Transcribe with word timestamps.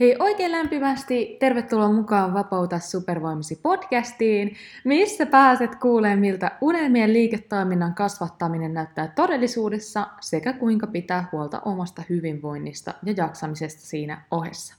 Hei 0.00 0.16
oikein 0.18 0.52
lämpimästi, 0.52 1.36
tervetuloa 1.40 1.92
mukaan 1.92 2.34
Vapauta 2.34 2.78
supervoimasi 2.78 3.60
podcastiin, 3.62 4.56
missä 4.84 5.26
pääset 5.26 5.74
kuulemaan, 5.74 6.18
miltä 6.18 6.50
unelmien 6.60 7.12
liiketoiminnan 7.12 7.94
kasvattaminen 7.94 8.74
näyttää 8.74 9.12
todellisuudessa 9.16 10.06
sekä 10.20 10.52
kuinka 10.52 10.86
pitää 10.86 11.28
huolta 11.32 11.60
omasta 11.64 12.02
hyvinvoinnista 12.08 12.94
ja 13.04 13.14
jaksamisesta 13.16 13.80
siinä 13.80 14.22
ohessa. 14.30 14.74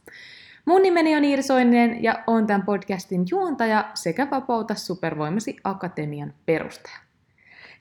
Mun 0.65 0.81
nimeni 0.81 1.17
on 1.17 1.25
Iiri 1.25 1.43
Soinen 1.43 2.03
ja 2.03 2.23
on 2.27 2.47
tämän 2.47 2.65
podcastin 2.65 3.25
juontaja 3.31 3.91
sekä 3.93 4.27
Vapauta 4.31 4.75
supervoimasi 4.75 5.57
akatemian 5.63 6.33
perustaja. 6.45 6.97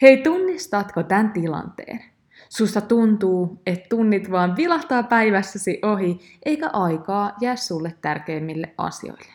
Hei, 0.03 0.17
tunnistatko 0.17 1.03
tämän 1.03 1.33
tilanteen? 1.33 2.18
Susta 2.49 2.81
tuntuu, 2.81 3.63
että 3.67 3.87
tunnit 3.89 4.31
vaan 4.31 4.57
vilahtaa 4.57 5.03
päivässäsi 5.03 5.79
ohi, 5.83 6.21
eikä 6.45 6.71
aikaa 6.73 7.37
jää 7.41 7.57
sulle 7.57 7.95
tärkeimmille 8.01 8.75
asioille. 8.79 9.33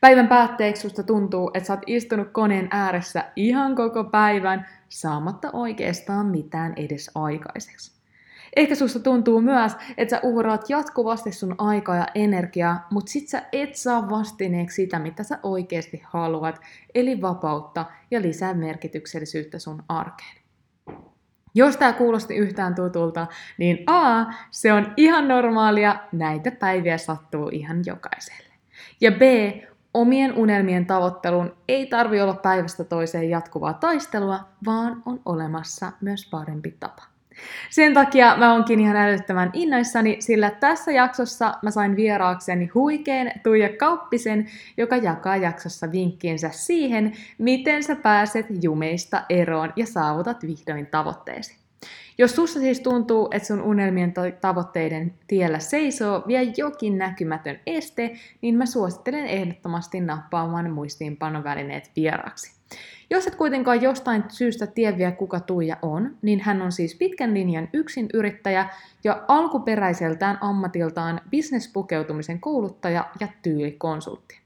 Päivän 0.00 0.28
päätteeksi 0.28 0.82
susta 0.82 1.02
tuntuu, 1.02 1.50
että 1.54 1.66
sä 1.66 1.72
oot 1.72 1.82
istunut 1.86 2.28
koneen 2.32 2.68
ääressä 2.70 3.24
ihan 3.36 3.74
koko 3.74 4.04
päivän, 4.04 4.66
saamatta 4.88 5.50
oikeastaan 5.52 6.26
mitään 6.26 6.72
edes 6.76 7.10
aikaiseksi. 7.14 7.96
Ehkä 8.56 8.74
susta 8.74 9.00
tuntuu 9.00 9.40
myös, 9.40 9.72
että 9.96 10.16
sä 10.16 10.20
uhraat 10.22 10.70
jatkuvasti 10.70 11.32
sun 11.32 11.54
aikaa 11.58 11.96
ja 11.96 12.06
energiaa, 12.14 12.86
mutta 12.90 13.12
sit 13.12 13.28
sä 13.28 13.42
et 13.52 13.76
saa 13.76 14.10
vastineeksi 14.10 14.74
sitä, 14.74 14.98
mitä 14.98 15.22
sä 15.22 15.38
oikeasti 15.42 16.02
haluat, 16.04 16.60
eli 16.94 17.20
vapautta 17.20 17.84
ja 18.10 18.22
lisää 18.22 18.54
merkityksellisyyttä 18.54 19.58
sun 19.58 19.82
arkeen. 19.88 20.35
Jos 21.56 21.76
tämä 21.76 21.92
kuulosti 21.92 22.36
yhtään 22.36 22.74
tutulta, 22.74 23.26
niin 23.58 23.78
A, 23.86 24.24
se 24.50 24.72
on 24.72 24.92
ihan 24.96 25.28
normaalia, 25.28 25.96
näitä 26.12 26.50
päiviä 26.50 26.98
sattuu 26.98 27.48
ihan 27.52 27.82
jokaiselle. 27.86 28.54
Ja 29.00 29.12
B, 29.12 29.20
omien 29.94 30.32
unelmien 30.34 30.86
tavoittelun 30.86 31.56
ei 31.68 31.86
tarvi 31.86 32.20
olla 32.20 32.34
päivästä 32.34 32.84
toiseen 32.84 33.30
jatkuvaa 33.30 33.74
taistelua, 33.74 34.40
vaan 34.66 35.02
on 35.06 35.20
olemassa 35.24 35.92
myös 36.00 36.28
parempi 36.30 36.76
tapa. 36.80 37.02
Sen 37.70 37.94
takia 37.94 38.36
mä 38.36 38.54
onkin 38.54 38.80
ihan 38.80 38.96
älyttömän 38.96 39.50
innoissani, 39.52 40.16
sillä 40.20 40.50
tässä 40.50 40.92
jaksossa 40.92 41.54
mä 41.62 41.70
sain 41.70 41.96
vieraakseni 41.96 42.66
huikeen 42.66 43.32
Tuija 43.42 43.68
Kauppisen, 43.76 44.46
joka 44.76 44.96
jakaa 44.96 45.36
jaksossa 45.36 45.92
vinkkiensä 45.92 46.50
siihen, 46.52 47.12
miten 47.38 47.82
sä 47.82 47.96
pääset 47.96 48.46
jumeista 48.62 49.22
eroon 49.28 49.72
ja 49.76 49.86
saavutat 49.86 50.42
vihdoin 50.42 50.86
tavoitteesi. 50.86 51.56
Jos 52.18 52.36
sussa 52.36 52.60
siis 52.60 52.80
tuntuu, 52.80 53.28
että 53.32 53.46
sun 53.46 53.62
unelmien 53.62 54.14
tavoitteiden 54.40 55.14
tiellä 55.26 55.58
seisoo 55.58 56.24
vielä 56.26 56.52
jokin 56.56 56.98
näkymätön 56.98 57.60
este, 57.66 58.16
niin 58.42 58.54
mä 58.54 58.66
suosittelen 58.66 59.26
ehdottomasti 59.26 60.00
nappaamaan 60.00 60.70
muistiinpanovälineet 60.70 61.90
vieraaksi. 61.96 62.55
Jos 63.10 63.26
et 63.26 63.34
kuitenkaan 63.34 63.82
jostain 63.82 64.24
syystä 64.28 64.66
tiedä 64.66 65.10
kuka 65.10 65.40
Tuija 65.40 65.76
on, 65.82 66.16
niin 66.22 66.40
hän 66.40 66.62
on 66.62 66.72
siis 66.72 66.94
pitkän 66.94 67.34
linjan 67.34 67.68
yksin 67.72 68.08
yrittäjä 68.14 68.68
ja 69.04 69.24
alkuperäiseltään 69.28 70.38
ammatiltaan 70.40 71.20
bisnespukeutumisen 71.30 72.40
kouluttaja 72.40 73.10
ja 73.20 73.28
tyylikonsultti. 73.42 74.40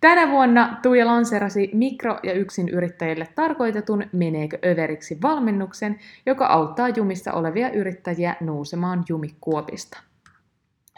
Tänä 0.00 0.30
vuonna 0.30 0.76
Tuija 0.82 1.06
lanserasi 1.06 1.70
mikro- 1.72 2.20
ja 2.22 2.32
yksin 2.32 2.68
yrittäjille 2.68 3.28
tarkoitetun 3.34 4.04
Meneekö 4.12 4.58
överiksi 4.66 5.18
valmennuksen, 5.22 5.98
joka 6.26 6.46
auttaa 6.46 6.88
jumissa 6.88 7.32
olevia 7.32 7.70
yrittäjiä 7.70 8.36
nousemaan 8.40 9.04
jumikuopista. 9.08 10.09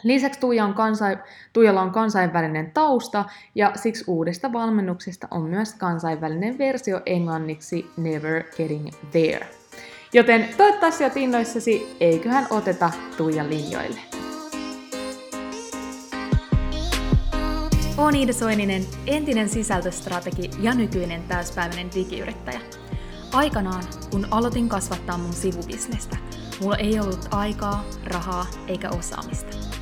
Lisäksi 0.03 0.39
Tuija 0.39 0.65
on 0.65 0.73
kansain, 0.73 1.17
Tuijalla 1.53 1.81
on 1.81 1.91
kansainvälinen 1.91 2.71
tausta 2.71 3.25
ja 3.55 3.71
siksi 3.75 4.03
uudesta 4.07 4.53
valmennuksesta 4.53 5.27
on 5.31 5.41
myös 5.41 5.73
kansainvälinen 5.73 6.57
versio 6.57 7.01
englanniksi 7.05 7.91
Never 7.97 8.43
Getting 8.57 8.89
There. 9.11 9.47
Joten 10.13 10.49
toivottavasti 10.57 11.03
olet 11.03 11.17
innoissasi, 11.17 11.97
eiköhän 11.99 12.47
oteta 12.49 12.91
Tuija 13.17 13.49
linjoille. 13.49 13.99
Olen 17.97 18.15
Iida 18.15 18.33
Soininen, 18.33 18.83
entinen 19.07 19.49
sisältöstrategi 19.49 20.49
ja 20.59 20.73
nykyinen 20.73 21.23
täyspäiväinen 21.23 21.89
digiyrittäjä. 21.95 22.59
Aikanaan, 23.33 23.83
kun 24.11 24.27
aloitin 24.31 24.69
kasvattaa 24.69 25.17
mun 25.17 25.33
sivubisnestä, 25.33 26.17
mulla 26.61 26.77
ei 26.77 26.99
ollut 26.99 27.27
aikaa, 27.31 27.83
rahaa 28.05 28.45
eikä 28.67 28.89
osaamista. 28.89 29.72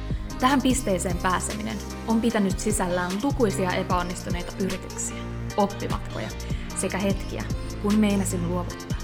Tähän 0.41 0.61
pisteeseen 0.61 1.17
pääseminen 1.17 1.77
on 2.07 2.21
pitänyt 2.21 2.59
sisällään 2.59 3.11
lukuisia 3.23 3.71
epäonnistuneita 3.71 4.51
yrityksiä, 4.59 5.17
oppimatkoja 5.57 6.29
sekä 6.75 6.97
hetkiä, 6.97 7.43
kun 7.81 7.95
meinasin 7.95 8.49
luovuttaa. 8.49 8.97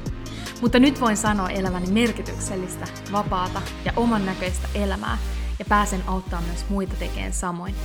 Mutta 0.62 0.80
nyt 0.80 1.02
voin 1.02 1.18
sanoa 1.18 1.50
eläväni 1.50 1.88
merkityksellistä, 1.88 2.88
vapaata 3.12 3.62
ja 3.86 3.94
oman 3.96 4.26
näköistä 4.26 4.68
elämää 4.76 5.18
ja 5.60 5.66
pääsen 5.66 6.02
auttaa 6.08 6.42
myös 6.42 6.66
muita 6.70 6.96
tekemään 7.00 7.34
samoin. 7.34 7.76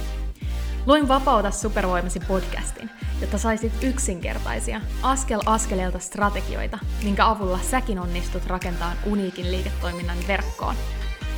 Luin 0.87 1.09
Vapauta 1.09 1.51
supervoimasi 1.51 2.21
podcastin, 2.21 2.91
jotta 3.21 3.39
saisit 3.39 3.73
yksinkertaisia, 3.83 4.81
askel 5.03 5.41
askeleelta 5.47 5.99
strategioita, 5.99 6.79
minkä 7.03 7.27
avulla 7.27 7.59
säkin 7.59 7.99
onnistut 7.99 8.47
rakentamaan 8.47 8.97
uniikin 9.07 9.53
liiketoiminnan 9.53 10.19
verkkoon. 10.29 10.75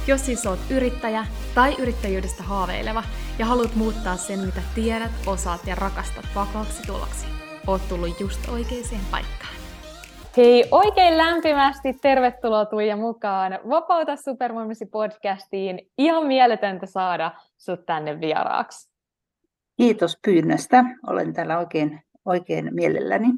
Jos 0.06 0.26
siis 0.26 0.46
oot 0.46 0.58
yrittäjä 0.70 1.26
tai 1.54 1.74
yrittäjyydestä 1.78 2.42
haaveileva 2.42 3.02
ja 3.38 3.46
haluat 3.46 3.74
muuttaa 3.74 4.16
sen, 4.16 4.38
mitä 4.38 4.60
tiedät, 4.74 5.10
osaat 5.26 5.60
ja 5.66 5.74
rakastat 5.74 6.24
vakaaksi 6.34 6.82
tuloksi, 6.86 7.26
oot 7.66 7.88
tullut 7.88 8.20
just 8.20 8.48
oikeaan 8.48 9.04
paikkaan. 9.10 9.54
Hei, 10.36 10.64
oikein 10.70 11.18
lämpimästi 11.18 11.92
tervetuloa 12.02 12.64
Tuija 12.64 12.96
mukaan 12.96 13.58
Vapauta 13.68 14.16
supervoimasi 14.16 14.86
podcastiin. 14.86 15.90
Ihan 15.98 16.26
mieletöntä 16.26 16.86
saada 16.86 17.32
sut 17.56 17.86
tänne 17.86 18.20
vieraaksi. 18.20 18.90
Kiitos 19.76 20.18
pyynnöstä. 20.24 20.84
Olen 21.06 21.32
täällä 21.32 21.58
oikein, 21.58 22.00
oikein 22.24 22.74
mielelläni. 22.74 23.28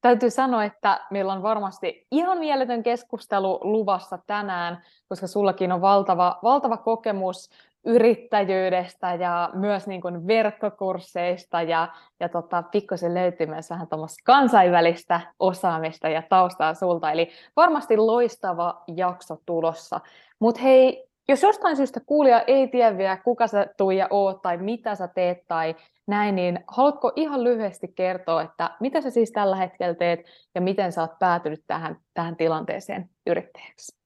Täytyy 0.00 0.30
sanoa, 0.30 0.64
että 0.64 1.00
meillä 1.10 1.32
on 1.32 1.42
varmasti 1.42 2.06
ihan 2.10 2.38
mieletön 2.38 2.82
keskustelu 2.82 3.60
luvassa 3.62 4.18
tänään, 4.26 4.82
koska 5.08 5.26
sullakin 5.26 5.72
on 5.72 5.80
valtava, 5.80 6.38
valtava 6.42 6.76
kokemus 6.76 7.50
yrittäjyydestä 7.84 9.14
ja 9.14 9.50
myös 9.54 9.86
niin 9.86 10.00
kuin 10.00 10.26
verkkokursseista 10.26 11.62
ja, 11.62 11.88
ja 12.20 12.28
tota, 12.28 12.62
pikkusen 12.62 13.14
löytyy 13.14 13.46
myös 13.46 13.70
vähän 13.70 13.88
kansainvälistä 14.24 15.20
osaamista 15.38 16.08
ja 16.08 16.22
taustaa 16.22 16.74
sulta. 16.74 17.12
Eli 17.12 17.30
varmasti 17.56 17.96
loistava 17.96 18.82
jakso 18.96 19.36
tulossa. 19.46 20.00
Mutta 20.38 20.60
hei, 20.60 21.07
jos 21.28 21.42
jostain 21.42 21.76
syystä 21.76 22.00
kuulija 22.06 22.40
ei 22.40 22.68
tiedä 22.68 22.98
vielä, 22.98 23.16
kuka 23.16 23.46
sä 23.46 23.66
Tuija 23.76 24.06
oot 24.10 24.42
tai 24.42 24.56
mitä 24.56 24.94
sä 24.94 25.08
teet 25.08 25.38
tai 25.48 25.74
näin, 26.06 26.34
niin 26.34 26.64
haluatko 26.66 27.12
ihan 27.16 27.44
lyhyesti 27.44 27.88
kertoa, 27.94 28.42
että 28.42 28.70
mitä 28.80 29.00
sä 29.00 29.10
siis 29.10 29.32
tällä 29.32 29.56
hetkellä 29.56 29.94
teet 29.94 30.20
ja 30.54 30.60
miten 30.60 30.92
sä 30.92 31.00
oot 31.00 31.18
päätynyt 31.18 31.64
tähän, 31.66 31.96
tähän 32.14 32.36
tilanteeseen 32.36 33.10
yrittäjäksi? 33.26 33.98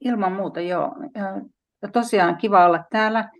Ilman 0.00 0.32
muuta, 0.32 0.60
joo. 0.60 0.94
Ja 1.82 1.88
tosiaan 1.88 2.36
kiva 2.36 2.66
olla 2.66 2.84
täällä. 2.90 3.30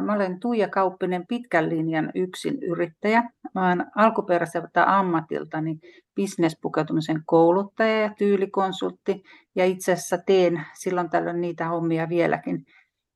Mä 0.00 0.14
olen 0.14 0.40
Tuija 0.40 0.68
Kauppinen, 0.68 1.26
pitkän 1.26 1.68
linjan 1.68 2.10
yksin 2.14 2.62
yrittäjä. 2.62 3.22
Mä 3.54 3.66
olen 3.66 3.86
alkuperäiseltä 3.94 4.98
ammatiltani 4.98 5.78
bisnespukeutumisen 6.14 7.22
kouluttaja 7.26 8.00
ja 8.00 8.14
tyylikonsultti. 8.18 9.22
Ja 9.54 9.64
itse 9.64 9.92
asiassa 9.92 10.18
teen 10.18 10.66
silloin 10.74 11.10
tällöin 11.10 11.40
niitä 11.40 11.68
hommia 11.68 12.08
vieläkin. 12.08 12.66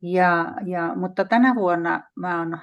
Ja, 0.02 0.54
ja, 0.66 0.94
mutta 0.94 1.24
tänä 1.24 1.54
vuonna 1.54 2.02
mä 2.14 2.40
olen 2.40 2.58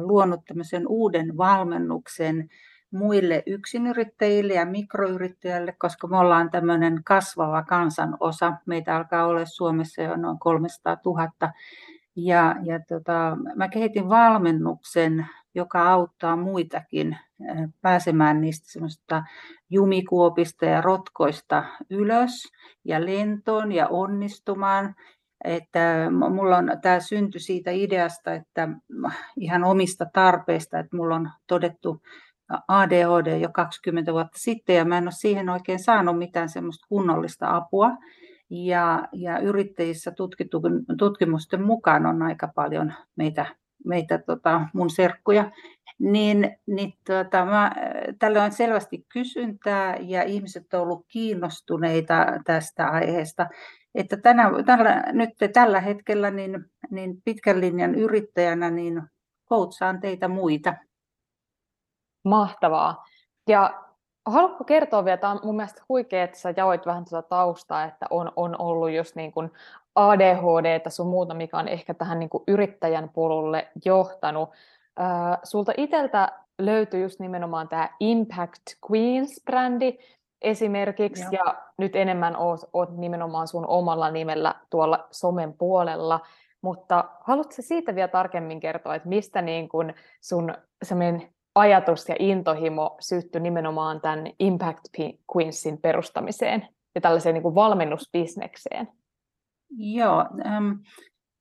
luonut 0.00 0.40
tämmöisen 0.48 0.88
uuden 0.88 1.36
valmennuksen 1.36 2.48
muille 2.90 3.42
yksinyrittäjille 3.46 4.54
ja 4.54 4.66
mikroyrittäjille, 4.66 5.72
koska 5.78 6.06
me 6.06 6.18
ollaan 6.18 6.50
tämmöinen 6.50 7.04
kasvava 7.04 7.62
kansanosa. 7.62 8.52
Meitä 8.66 8.96
alkaa 8.96 9.26
olla 9.26 9.44
Suomessa 9.44 10.02
jo 10.02 10.16
noin 10.16 10.38
300 10.38 10.96
000 11.04 11.52
ja, 12.16 12.56
ja 12.62 12.80
tota, 12.88 13.36
mä 13.56 13.68
kehitin 13.68 14.08
valmennuksen, 14.08 15.26
joka 15.56 15.92
auttaa 15.92 16.36
muitakin 16.36 17.16
pääsemään 17.82 18.40
niistä 18.40 18.72
semmoista 18.72 19.24
jumikuopista 19.70 20.64
ja 20.64 20.80
rotkoista 20.80 21.64
ylös 21.90 22.52
ja 22.84 23.06
lentoon 23.06 23.72
ja 23.72 23.88
onnistumaan. 23.88 24.94
Että 25.44 26.10
mulla 26.30 26.56
on, 26.56 26.70
tämä 26.82 27.00
syntyi 27.00 27.40
siitä 27.40 27.70
ideasta, 27.70 28.34
että 28.34 28.68
ihan 29.36 29.64
omista 29.64 30.06
tarpeista, 30.12 30.78
että 30.78 30.96
mulla 30.96 31.14
on 31.14 31.30
todettu 31.46 32.02
ADHD 32.68 33.38
jo 33.40 33.48
20 33.52 34.12
vuotta 34.12 34.38
sitten 34.38 34.76
ja 34.76 34.84
mä 34.84 34.98
en 34.98 35.04
ole 35.04 35.12
siihen 35.12 35.48
oikein 35.48 35.78
saanut 35.78 36.18
mitään 36.18 36.48
semmoista 36.48 36.86
kunnollista 36.88 37.56
apua. 37.56 37.90
Ja, 38.50 39.08
ja 39.12 39.38
yrittäjissä 39.38 40.12
tutkimusten 40.98 41.62
mukaan 41.62 42.06
on 42.06 42.22
aika 42.22 42.48
paljon 42.54 42.92
meitä, 43.16 43.46
meitä 43.86 44.18
tota, 44.18 44.60
mun 44.74 44.90
serkkuja, 44.90 45.50
niin, 45.98 46.56
niin 46.66 46.92
tota, 47.06 47.44
mä, 47.44 47.72
tällä 48.18 48.44
on 48.44 48.52
selvästi 48.52 49.06
kysyntää 49.12 49.96
ja 49.96 50.22
ihmiset 50.22 50.74
ovat 50.74 50.86
olleet 50.86 51.06
kiinnostuneita 51.08 52.26
tästä 52.44 52.86
aiheesta. 52.88 53.46
Että 53.94 54.16
tänä, 54.16 54.50
tällä, 54.66 55.02
nyt 55.12 55.30
tällä 55.52 55.80
hetkellä 55.80 56.30
niin, 56.30 56.64
niin 56.90 57.22
pitkän 57.24 57.60
linjan 57.60 57.94
yrittäjänä 57.94 58.70
niin 58.70 59.02
coachaan 59.48 60.00
teitä 60.00 60.28
muita. 60.28 60.74
Mahtavaa. 62.24 63.04
Ja 63.48 63.85
haluatko 64.26 64.64
kertoa 64.64 65.04
vielä, 65.04 65.16
tämä 65.16 65.32
on 65.32 65.40
mun 65.44 65.56
mielestä 65.56 65.82
huikea, 65.88 66.24
että 66.24 66.38
sä 66.38 66.54
jaoit 66.56 66.86
vähän 66.86 67.04
tuota 67.04 67.28
taustaa, 67.28 67.84
että 67.84 68.06
on, 68.10 68.32
on 68.36 68.60
ollut 68.60 68.90
just 68.90 69.16
niin 69.16 69.32
kuin 69.32 69.52
ADHD 69.94 70.90
sun 70.90 71.06
muuta, 71.06 71.34
mikä 71.34 71.58
on 71.58 71.68
ehkä 71.68 71.94
tähän 71.94 72.18
niin 72.18 72.30
kuin 72.30 72.44
yrittäjän 72.48 73.08
polulle 73.08 73.68
johtanut. 73.84 74.50
Äh, 75.00 75.38
sulta 75.42 75.72
itseltä 75.76 76.32
löytyy 76.58 77.02
just 77.02 77.20
nimenomaan 77.20 77.68
tämä 77.68 77.88
Impact 78.00 78.62
Queens-brändi 78.86 79.98
esimerkiksi, 80.42 81.22
Joo. 81.22 81.44
ja 81.44 81.62
nyt 81.78 81.96
enemmän 81.96 82.36
oot, 82.36 82.60
oot 82.72 82.96
nimenomaan 82.96 83.48
sun 83.48 83.66
omalla 83.66 84.10
nimellä 84.10 84.54
tuolla 84.70 85.06
somen 85.10 85.52
puolella, 85.52 86.20
mutta 86.62 87.04
haluatko 87.20 87.54
siitä 87.60 87.94
vielä 87.94 88.08
tarkemmin 88.08 88.60
kertoa, 88.60 88.94
että 88.94 89.08
mistä 89.08 89.42
niin 89.42 89.68
kun 89.68 89.94
sun 90.20 90.54
ajatus 91.56 92.08
ja 92.08 92.16
intohimo 92.18 92.96
syttyi 93.00 93.40
nimenomaan 93.40 94.00
tämän 94.00 94.26
Impact 94.38 94.84
Queensin 95.36 95.78
perustamiseen 95.78 96.68
ja 96.94 97.00
tällaiseen 97.00 97.34
niin 97.34 97.42
kuin 97.42 97.54
valmennusbisnekseen? 97.54 98.88
Joo, 99.70 100.24
ähm, 100.46 100.70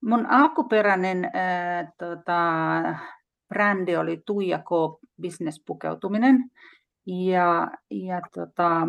mun 0.01 0.25
alkuperäinen 0.25 1.25
äh, 1.25 1.93
tota, 1.97 2.41
brändi 3.49 3.97
oli 3.97 4.21
Tuija 4.25 4.59
K. 4.59 4.69
Business 5.21 5.63
Pukeutuminen. 5.67 6.51
Ja, 7.07 7.67
ja 7.91 8.21
tota, 8.33 8.87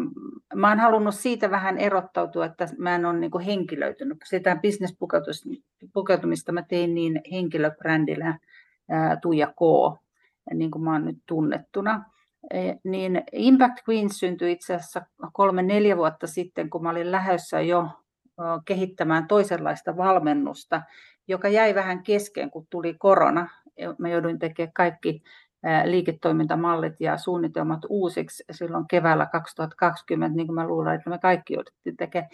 mä 0.54 0.68
oon 0.68 0.78
halunnut 0.78 1.14
siitä 1.14 1.50
vähän 1.50 1.78
erottautua, 1.78 2.46
että 2.46 2.68
mä 2.78 2.94
en 2.94 3.06
ole 3.06 3.18
niin 3.18 3.40
henkilöitynyt. 3.46 4.18
Sitä 4.24 4.56
business-pukeutumista 4.56 6.52
mä 6.52 6.62
tein 6.62 6.94
niin 6.94 7.20
henkilöbrändillä 7.32 8.38
ää, 8.88 9.16
Tuija 9.16 9.46
K, 9.46 9.60
niin 10.54 10.70
kuin 10.70 10.84
mä 10.84 10.92
oon 10.92 11.04
nyt 11.04 11.18
tunnettuna. 11.26 12.04
E, 12.50 12.72
niin 12.84 13.22
Impact 13.32 13.76
Queens 13.88 14.18
syntyi 14.18 14.52
itse 14.52 14.74
asiassa 14.74 15.02
kolme-neljä 15.32 15.96
vuotta 15.96 16.26
sitten, 16.26 16.70
kun 16.70 16.82
mä 16.82 16.90
olin 16.90 17.12
lähdössä 17.12 17.60
jo 17.60 17.88
kehittämään 18.64 19.28
toisenlaista 19.28 19.96
valmennusta, 19.96 20.82
joka 21.28 21.48
jäi 21.48 21.74
vähän 21.74 22.02
kesken, 22.02 22.50
kun 22.50 22.66
tuli 22.70 22.94
korona. 22.98 23.48
Mä 23.98 24.08
jouduin 24.08 24.38
tekemään 24.38 24.72
kaikki 24.72 25.22
liiketoimintamallit 25.84 26.94
ja 27.00 27.16
suunnitelmat 27.16 27.80
uusiksi 27.88 28.44
silloin 28.50 28.84
keväällä 28.88 29.26
2020, 29.26 30.36
niin 30.36 30.46
kuin 30.46 30.54
mä 30.54 30.66
luulen, 30.66 30.94
että 30.94 31.10
me 31.10 31.18
kaikki 31.18 31.54
jouduttiin 31.54 31.96
tekemään. 31.96 32.30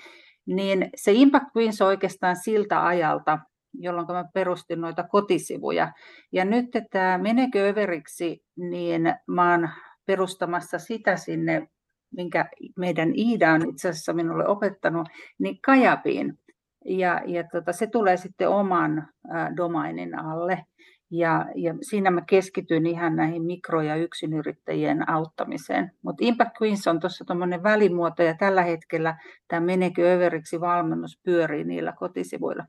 Niin 0.46 0.90
se 0.96 1.12
Impact 1.12 1.46
Queens 1.56 1.82
on 1.82 1.88
oikeastaan 1.88 2.36
siltä 2.36 2.86
ajalta, 2.86 3.38
jolloin 3.82 4.06
mä 4.06 4.24
perustin 4.34 4.80
noita 4.80 5.02
kotisivuja. 5.02 5.92
Ja 6.32 6.44
nyt 6.44 6.66
tämä 6.90 7.18
Menekö 7.18 7.68
överiksi, 7.68 8.42
niin 8.56 9.14
mä 9.26 9.50
oon 9.50 9.68
perustamassa 10.06 10.78
sitä 10.78 11.16
sinne, 11.16 11.68
minkä 12.16 12.48
meidän 12.76 13.12
Iida 13.16 13.52
on 13.52 13.68
itse 13.68 13.88
asiassa 13.88 14.12
minulle 14.12 14.46
opettanut, 14.46 15.08
niin 15.38 15.58
Kajapiin. 15.60 16.38
Ja, 16.84 17.20
ja 17.26 17.44
tota, 17.52 17.72
se 17.72 17.86
tulee 17.86 18.16
sitten 18.16 18.48
oman 18.48 19.08
domainin 19.56 20.18
alle. 20.18 20.64
Ja, 21.10 21.46
ja 21.54 21.74
siinä 21.82 22.10
mä 22.10 22.20
keskityin 22.26 22.86
ihan 22.86 23.16
näihin 23.16 23.42
mikro- 23.42 23.82
ja 23.82 23.96
yksinyrittäjien 23.96 25.10
auttamiseen. 25.10 25.90
Mutta 26.02 26.24
Impact 26.24 26.50
Queens 26.62 26.86
on 26.86 27.00
tuossa 27.00 27.24
tuommoinen 27.24 27.62
välimuoto 27.62 28.22
ja 28.22 28.34
tällä 28.34 28.62
hetkellä 28.62 29.16
tämä 29.48 29.66
Menekö 29.66 30.14
överiksi 30.14 30.60
valmennus 30.60 31.20
pyörii 31.24 31.64
niillä 31.64 31.92
kotisivuilla. 31.92 32.64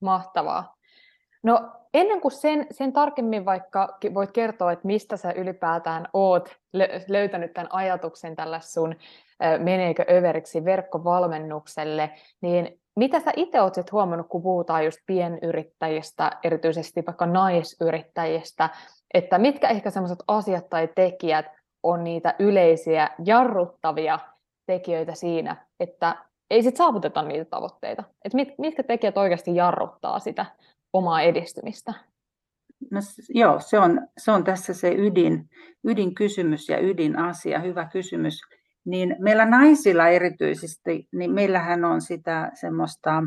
Mahtavaa. 0.00 0.74
No 1.42 1.70
ennen 1.94 2.20
kuin 2.20 2.32
sen, 2.32 2.66
sen 2.70 2.92
tarkemmin 2.92 3.44
vaikka 3.44 3.98
voit 4.14 4.32
kertoa, 4.32 4.72
että 4.72 4.86
mistä 4.86 5.16
sä 5.16 5.32
ylipäätään 5.32 6.08
oot 6.12 6.56
löytänyt 7.08 7.52
tämän 7.52 7.72
ajatuksen 7.72 8.36
tällä 8.36 8.60
sun 8.60 8.96
meneekö 9.58 10.04
överiksi 10.10 10.64
verkkovalmennukselle, 10.64 12.10
niin 12.40 12.80
mitä 12.96 13.20
sä 13.20 13.32
itse 13.36 13.60
olet 13.60 13.92
huomannut, 13.92 14.28
kun 14.28 14.42
puhutaan 14.42 14.84
just 14.84 14.98
pienyrittäjistä, 15.06 16.30
erityisesti 16.44 17.02
vaikka 17.06 17.26
naisyrittäjistä, 17.26 18.68
että 19.14 19.38
mitkä 19.38 19.68
ehkä 19.68 19.90
sellaiset 19.90 20.22
asiat 20.28 20.68
tai 20.68 20.88
tekijät 20.94 21.46
on 21.82 22.04
niitä 22.04 22.34
yleisiä 22.38 23.10
jarruttavia 23.24 24.18
tekijöitä 24.66 25.14
siinä, 25.14 25.66
että 25.80 26.16
ei 26.50 26.62
sit 26.62 26.76
saavuteta 26.76 27.22
niitä 27.22 27.44
tavoitteita. 27.44 28.04
Et 28.24 28.34
mit, 28.34 28.48
mitkä 28.58 28.82
tekijät 28.82 29.18
oikeasti 29.18 29.56
jarruttaa 29.56 30.18
sitä 30.18 30.46
omaa 30.92 31.22
edistymistä? 31.22 31.94
No, 32.90 33.00
joo, 33.28 33.60
se 33.60 33.78
on, 33.78 34.08
se 34.18 34.30
on 34.30 34.44
tässä 34.44 34.74
se 34.74 34.94
ydin, 34.94 35.50
ydinkysymys 35.84 36.68
ja 36.68 36.80
ydinasia, 36.80 37.58
hyvä 37.58 37.88
kysymys. 37.92 38.40
Niin 38.84 39.16
meillä 39.18 39.44
naisilla 39.44 40.08
erityisesti, 40.08 41.08
niin 41.12 41.30
meillähän 41.34 41.84
on 41.84 42.00
sitä 42.00 42.50
semmoista 42.54 43.22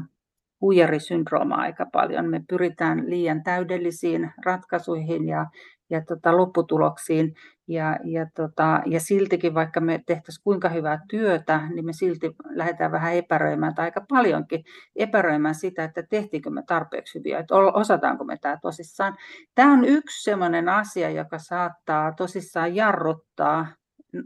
huijarisyndroomaa 0.61 1.57
aika 1.57 1.85
paljon. 1.91 2.29
Me 2.29 2.41
pyritään 2.49 3.09
liian 3.09 3.43
täydellisiin 3.43 4.31
ratkaisuihin 4.45 5.27
ja, 5.27 5.45
ja 5.91 6.01
tota, 6.05 6.37
lopputuloksiin. 6.37 7.33
Ja, 7.67 7.97
ja, 8.03 8.25
tota, 8.35 8.81
ja 8.85 8.99
siltikin, 8.99 9.53
vaikka 9.53 9.79
me 9.79 10.03
tehtäisiin 10.05 10.43
kuinka 10.43 10.69
hyvää 10.69 10.99
työtä, 11.09 11.61
niin 11.73 11.85
me 11.85 11.93
silti 11.93 12.31
lähdetään 12.49 12.91
vähän 12.91 13.13
epäröimään, 13.13 13.75
tai 13.75 13.85
aika 13.85 14.05
paljonkin 14.09 14.63
epäröimään 14.95 15.55
sitä, 15.55 15.83
että 15.83 16.03
tehtiinkö 16.09 16.49
me 16.49 16.63
tarpeeksi 16.67 17.19
hyviä, 17.19 17.39
että 17.39 17.55
osataanko 17.55 18.23
me 18.23 18.37
tämä 18.41 18.57
tosissaan. 18.61 19.17
Tämä 19.55 19.73
on 19.73 19.85
yksi 19.85 20.23
sellainen 20.23 20.69
asia, 20.69 21.09
joka 21.09 21.37
saattaa 21.39 22.13
tosissaan 22.17 22.75
jarruttaa 22.75 23.67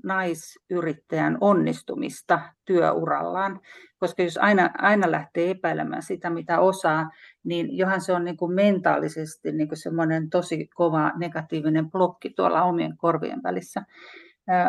naisyrittäjän 0.04 1.38
onnistumista 1.42 2.42
työurallaan, 2.66 3.60
koska 4.00 4.24
jos 4.24 4.38
aina, 4.38 4.70
aina 4.78 5.12
lähtee 5.12 5.50
epäilemään 5.50 6.04
sitä, 6.04 6.30
mitä 6.30 6.60
osaa, 6.60 7.10
niin 7.44 7.78
johan 7.78 8.02
se 8.02 8.14
on 8.14 8.24
niin 8.24 8.38
kuin 8.38 8.54
mentaalisesti 8.54 9.52
niin 9.52 9.68
kuin 9.68 9.78
semmoinen 9.78 10.30
tosi 10.30 10.68
kova 10.76 11.12
negatiivinen 11.18 11.92
blokki 11.92 12.30
tuolla 12.30 12.64
omien 12.64 12.98
korvien 12.98 13.44
välissä. 13.44 13.82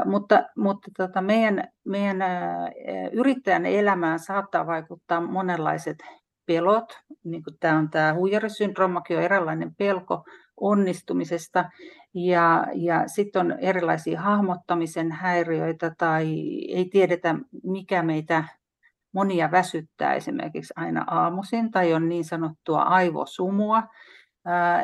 mutta 0.04 0.44
mutta 0.56 0.90
tota 0.96 1.22
meidän, 1.22 1.68
meidän 1.84 2.18
yrittäjän 3.12 3.66
elämään 3.66 4.18
saattaa 4.18 4.66
vaikuttaa 4.66 5.20
monenlaiset 5.20 5.96
pelot, 6.46 7.00
niin 7.24 7.44
kuin 7.44 7.56
tämä 7.60 7.78
on 7.78 7.90
tämä 7.90 8.14
huijarisyndroomakin 8.14 9.16
on 9.16 9.22
eräänlainen 9.22 9.74
pelko 9.74 10.24
onnistumisesta, 10.60 11.70
ja, 12.14 12.66
ja 12.74 13.08
sitten 13.08 13.40
on 13.40 13.58
erilaisia 13.58 14.20
hahmottamisen 14.20 15.12
häiriöitä 15.12 15.94
tai 15.98 16.26
ei 16.68 16.88
tiedetä, 16.92 17.34
mikä 17.62 18.02
meitä 18.02 18.44
monia 19.12 19.50
väsyttää 19.50 20.14
esimerkiksi 20.14 20.74
aina 20.76 21.04
aamuisin 21.06 21.70
tai 21.70 21.94
on 21.94 22.08
niin 22.08 22.24
sanottua 22.24 22.82
aivosumua. 22.82 23.82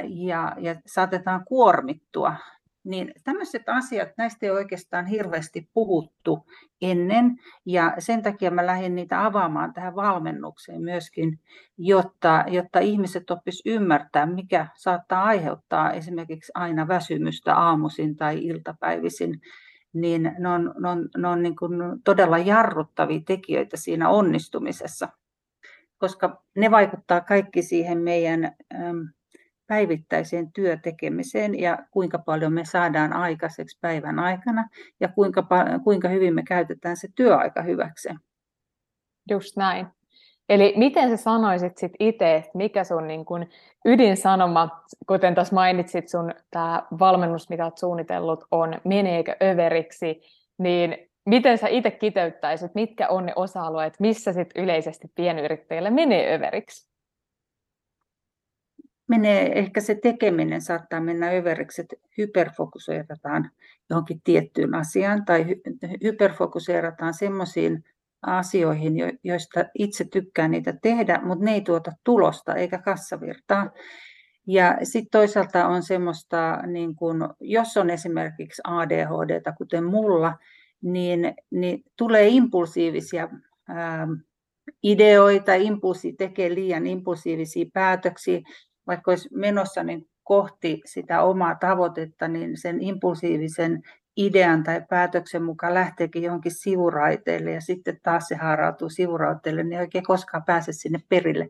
Ja, 0.09 0.57
ja 0.59 0.77
saatetaan 0.87 1.45
kuormittua 1.45 2.37
niin 2.85 3.13
tämmöiset 3.25 3.63
asiat, 3.67 4.09
näistä 4.19 4.47
ei 4.47 4.51
oikeastaan 4.51 5.07
hirveästi 5.07 5.69
puhuttu 5.75 6.47
ennen, 6.83 7.37
ja 7.67 7.95
sen 7.99 8.23
takia 8.23 8.51
mä 8.51 8.67
lähdin 8.67 8.95
niitä 8.95 9.25
avaamaan 9.25 9.73
tähän 9.73 9.95
valmennukseen 9.95 10.83
myöskin, 10.83 11.41
jotta, 11.79 12.45
jotta 12.49 12.79
ihmiset 12.79 13.31
oppis 13.31 13.63
ymmärtää, 13.67 14.27
mikä 14.27 14.67
saattaa 14.77 15.25
aiheuttaa 15.25 15.93
esimerkiksi 15.93 16.53
aina 16.55 16.89
väsymystä 16.89 17.57
aamuisin 17.57 18.17
tai 18.17 18.39
iltapäivisin, 18.47 19.41
niin 19.93 20.33
ne 20.39 20.49
on, 20.49 20.75
ne 20.81 20.89
on, 20.89 21.09
ne 21.17 21.29
on 21.29 21.43
niin 21.43 21.57
kuin 21.57 21.73
todella 22.05 22.39
jarruttavia 22.39 23.21
tekijöitä 23.27 23.77
siinä 23.77 24.09
onnistumisessa, 24.09 25.09
koska 25.99 26.43
ne 26.57 26.71
vaikuttaa 26.71 27.21
kaikki 27.21 27.63
siihen 27.63 27.99
meidän 27.99 28.57
päivittäiseen 29.73 30.53
työtekemiseen 30.53 31.61
ja 31.61 31.79
kuinka 31.91 32.19
paljon 32.19 32.53
me 32.53 32.65
saadaan 32.65 33.13
aikaiseksi 33.13 33.79
päivän 33.81 34.19
aikana 34.19 34.69
ja 35.01 35.09
kuinka, 35.09 35.47
kuinka 35.85 36.09
hyvin 36.09 36.35
me 36.35 36.43
käytetään 36.43 36.97
se 36.97 37.09
työaika 37.15 37.63
hyväksi. 37.63 38.09
Just 39.31 39.57
näin. 39.57 39.87
Eli 40.49 40.75
miten 40.77 41.11
sä 41.11 41.17
sanoisit 41.17 41.79
sit 41.79 41.93
itse, 42.01 42.35
että 42.35 42.51
mikä 42.55 42.85
sun 42.85 43.07
niin 43.07 43.25
kun 43.25 43.47
ydinsanoma, 43.85 44.83
kuten 45.07 45.35
tuossa 45.35 45.55
mainitsit 45.55 46.09
sun 46.09 46.35
tämä 46.51 46.83
valmennus, 46.99 47.49
mitä 47.49 47.65
olet 47.65 47.79
suunnitellut, 47.79 48.45
on 48.51 48.81
meneekö 48.85 49.37
överiksi, 49.43 50.23
niin 50.59 51.11
miten 51.27 51.59
sä 51.59 51.69
itse 51.69 51.91
kiteyttäisit, 51.91 52.75
mitkä 52.75 53.09
on 53.09 53.27
ne 53.27 53.33
osa-alueet, 53.37 54.01
missä 54.01 54.33
sit 54.33 54.51
yleisesti 54.55 55.09
pienyrittäjille 55.15 55.91
menee 55.91 56.35
överiksi? 56.35 56.92
Menee, 59.13 59.59
ehkä 59.59 59.81
se 59.81 59.95
tekeminen 59.95 60.61
saattaa 60.61 61.01
mennä 61.01 61.31
överiksi, 61.31 61.83
että 61.83 61.97
hyperfokuseerataan 62.19 63.51
johonkin 63.91 64.21
tiettyyn 64.25 64.75
asiaan 64.75 65.25
tai 65.25 65.47
hyperfokuseerataan 66.03 67.15
semmoisiin 67.15 67.85
asioihin, 68.23 68.95
joista 69.25 69.65
itse 69.79 70.05
tykkään 70.05 70.51
niitä 70.51 70.75
tehdä, 70.83 71.21
mutta 71.25 71.45
ne 71.45 71.55
ei 71.55 71.61
tuota 71.61 71.93
tulosta 72.05 72.55
eikä 72.55 72.79
kassavirtaa. 72.79 73.71
Ja 74.47 74.79
sitten 74.83 75.11
toisaalta 75.11 75.67
on 75.67 75.83
semmoista, 75.83 76.59
niin 76.67 76.97
kun, 76.97 77.35
jos 77.41 77.77
on 77.77 77.91
esimerkiksi 77.91 78.63
ADHD, 78.65 79.53
kuten 79.59 79.85
mulla, 79.85 80.35
niin, 80.83 81.35
niin 81.51 81.85
tulee 81.97 82.29
impulsiivisia 82.29 83.29
ää, 83.69 84.09
ideoita, 84.83 85.55
impulsi 85.55 86.13
tekee 86.13 86.55
liian 86.55 86.87
impulsiivisia 86.87 87.67
päätöksiä, 87.73 88.41
vaikka 88.87 89.11
olisi 89.11 89.29
menossa 89.33 89.83
niin 89.83 90.09
kohti 90.23 90.81
sitä 90.85 91.23
omaa 91.23 91.55
tavoitetta, 91.55 92.29
niin 92.29 92.57
sen 92.57 92.83
impulsiivisen 92.83 93.83
idean 94.17 94.63
tai 94.63 94.83
päätöksen 94.89 95.43
mukaan 95.43 95.75
lähteekin 95.75 96.23
johonkin 96.23 96.53
sivuraiteille 96.53 97.51
ja 97.51 97.61
sitten 97.61 98.01
taas 98.03 98.29
se 98.29 98.35
haarautuu 98.35 98.89
sivuraiteille, 98.89 99.63
niin 99.63 99.73
ei 99.73 99.81
oikein 99.81 100.05
koskaan 100.05 100.45
pääse 100.45 100.73
sinne 100.73 100.99
perille. 101.09 101.49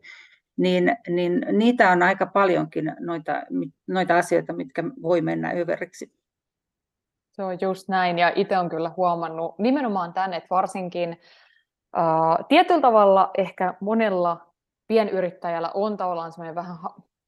Niin, 0.57 0.97
niin 1.09 1.47
niitä 1.53 1.91
on 1.91 2.03
aika 2.03 2.27
paljonkin 2.27 2.93
noita, 3.01 3.43
noita 3.87 4.19
asioita, 4.19 4.53
mitkä 4.53 4.85
voi 5.03 5.21
mennä 5.21 5.53
överiksi. 5.57 6.13
Se 7.33 7.43
on 7.43 7.59
just 7.61 7.89
näin, 7.89 8.19
ja 8.19 8.33
itse 8.35 8.59
on 8.59 8.69
kyllä 8.69 8.93
huomannut 8.97 9.59
nimenomaan 9.59 10.13
tänne, 10.13 10.37
että 10.37 10.47
varsinkin 10.51 11.21
uh, 11.97 12.47
tietyllä 12.49 12.81
tavalla 12.81 13.31
ehkä 13.39 13.75
monella 13.81 14.53
pienyrittäjällä 14.87 15.71
on 15.75 15.97
tavallaan 15.97 16.33
semmoinen 16.33 16.55
vähän 16.55 16.77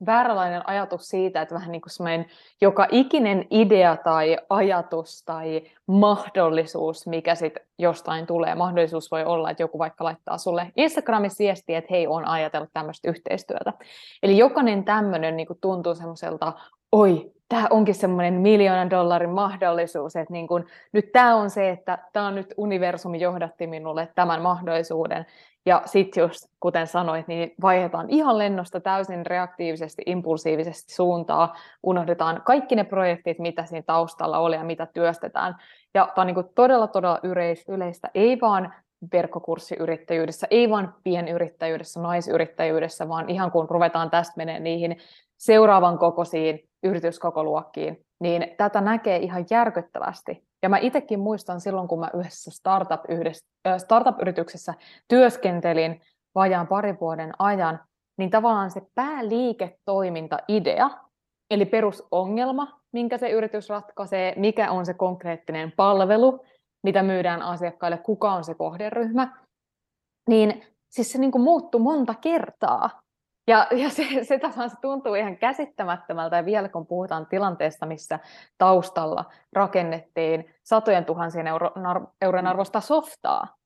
vääränlainen 0.06 0.68
ajatus 0.68 1.08
siitä, 1.08 1.42
että 1.42 1.54
vähän 1.54 1.72
niin 1.72 1.82
kuin 1.82 2.26
joka 2.60 2.86
ikinen 2.90 3.46
idea 3.50 3.96
tai 3.96 4.36
ajatus 4.50 5.22
tai 5.24 5.62
mahdollisuus, 5.86 7.06
mikä 7.06 7.34
sitten 7.34 7.66
jostain 7.78 8.26
tulee. 8.26 8.54
Mahdollisuus 8.54 9.10
voi 9.10 9.24
olla, 9.24 9.50
että 9.50 9.62
joku 9.62 9.78
vaikka 9.78 10.04
laittaa 10.04 10.38
sulle 10.38 10.72
Instagramissa 10.76 11.44
viestiä, 11.44 11.78
että 11.78 11.94
hei, 11.94 12.06
on 12.06 12.28
ajatellut 12.28 12.70
tämmöistä 12.72 13.10
yhteistyötä. 13.10 13.72
Eli 14.22 14.38
jokainen 14.38 14.84
tämmöinen 14.84 15.36
niin 15.36 15.48
tuntuu 15.60 15.94
semmoiselta, 15.94 16.52
oi, 16.92 17.32
tämä 17.54 17.66
onkin 17.70 17.94
semmoinen 17.94 18.34
miljoonan 18.34 18.90
dollarin 18.90 19.30
mahdollisuus, 19.30 20.16
että 20.16 20.32
niin 20.32 20.46
kun, 20.46 20.66
nyt 20.92 21.12
tämä 21.12 21.36
on 21.36 21.50
se, 21.50 21.70
että 21.70 21.98
tämä 22.12 22.26
on 22.26 22.34
nyt 22.34 22.54
universumi 22.56 23.20
johdatti 23.20 23.66
minulle 23.66 24.08
tämän 24.14 24.42
mahdollisuuden, 24.42 25.26
ja 25.66 25.82
sitten 25.86 26.22
just, 26.22 26.46
kuten 26.60 26.86
sanoit, 26.86 27.28
niin 27.28 27.54
vaihdetaan 27.62 28.10
ihan 28.10 28.38
lennosta 28.38 28.80
täysin 28.80 29.26
reaktiivisesti, 29.26 30.02
impulsiivisesti 30.06 30.94
suuntaa, 30.94 31.56
unohdetaan 31.82 32.42
kaikki 32.44 32.76
ne 32.76 32.84
projektit, 32.84 33.38
mitä 33.38 33.64
siinä 33.64 33.82
taustalla 33.86 34.38
oli 34.38 34.56
ja 34.56 34.64
mitä 34.64 34.86
työstetään. 34.86 35.56
Ja 35.94 36.08
tämä 36.14 36.22
on 36.22 36.26
niin 36.26 36.54
todella, 36.54 36.86
todella 36.86 37.20
yleistä, 37.68 38.10
ei 38.14 38.40
vaan 38.40 38.74
verkkokurssiyrittäjyydessä, 39.12 40.46
ei 40.50 40.70
vaan 40.70 40.94
pienyrittäjyydessä, 41.04 42.00
naisyrittäjyydessä, 42.00 43.08
vaan 43.08 43.28
ihan 43.28 43.50
kun 43.50 43.70
ruvetaan 43.70 44.10
tästä 44.10 44.34
menee 44.36 44.60
niihin 44.60 44.96
seuraavan 45.44 45.98
kokoisiin 45.98 46.60
yrityskokoluokkiin, 46.82 48.00
niin 48.20 48.46
tätä 48.56 48.80
näkee 48.80 49.16
ihan 49.16 49.44
järkyttävästi. 49.50 50.44
Ja 50.62 50.68
mä 50.68 50.78
itsekin 50.78 51.20
muistan 51.20 51.60
silloin, 51.60 51.88
kun 51.88 52.00
mä 52.00 52.10
yhdessä 52.14 52.50
startup 52.50 53.00
startup-yrityksessä 53.78 54.74
työskentelin 55.08 56.00
vajaan 56.34 56.66
parin 56.66 57.00
vuoden 57.00 57.32
ajan, 57.38 57.80
niin 58.18 58.30
tavallaan 58.30 58.70
se 58.70 58.82
pääliiketoiminta-idea, 58.94 60.90
eli 61.50 61.64
perusongelma, 61.66 62.80
minkä 62.92 63.18
se 63.18 63.30
yritys 63.30 63.68
ratkaisee, 63.68 64.34
mikä 64.36 64.70
on 64.70 64.86
se 64.86 64.94
konkreettinen 64.94 65.72
palvelu, 65.76 66.44
mitä 66.82 67.02
myydään 67.02 67.42
asiakkaille, 67.42 67.98
kuka 67.98 68.32
on 68.32 68.44
se 68.44 68.54
kohderyhmä, 68.54 69.36
niin 70.28 70.64
siis 70.90 71.12
se 71.12 71.18
niin 71.18 71.32
kuin 71.32 71.42
muuttui 71.42 71.80
monta 71.80 72.14
kertaa. 72.14 73.03
Ja, 73.46 73.66
ja 73.82 73.90
se, 73.90 74.04
se 74.22 74.22
se 74.22 74.76
tuntuu 74.80 75.14
ihan 75.14 75.36
käsittämättömältä, 75.36 76.36
ja 76.36 76.44
vielä 76.44 76.68
kun 76.68 76.86
puhutaan 76.86 77.26
tilanteesta, 77.26 77.86
missä 77.86 78.18
taustalla 78.58 79.24
rakennettiin 79.52 80.54
satojen 80.62 81.04
tuhansien 81.04 81.46
euro, 81.46 81.70
euron 82.22 82.46
arvosta 82.46 82.80
softaa, 82.80 83.56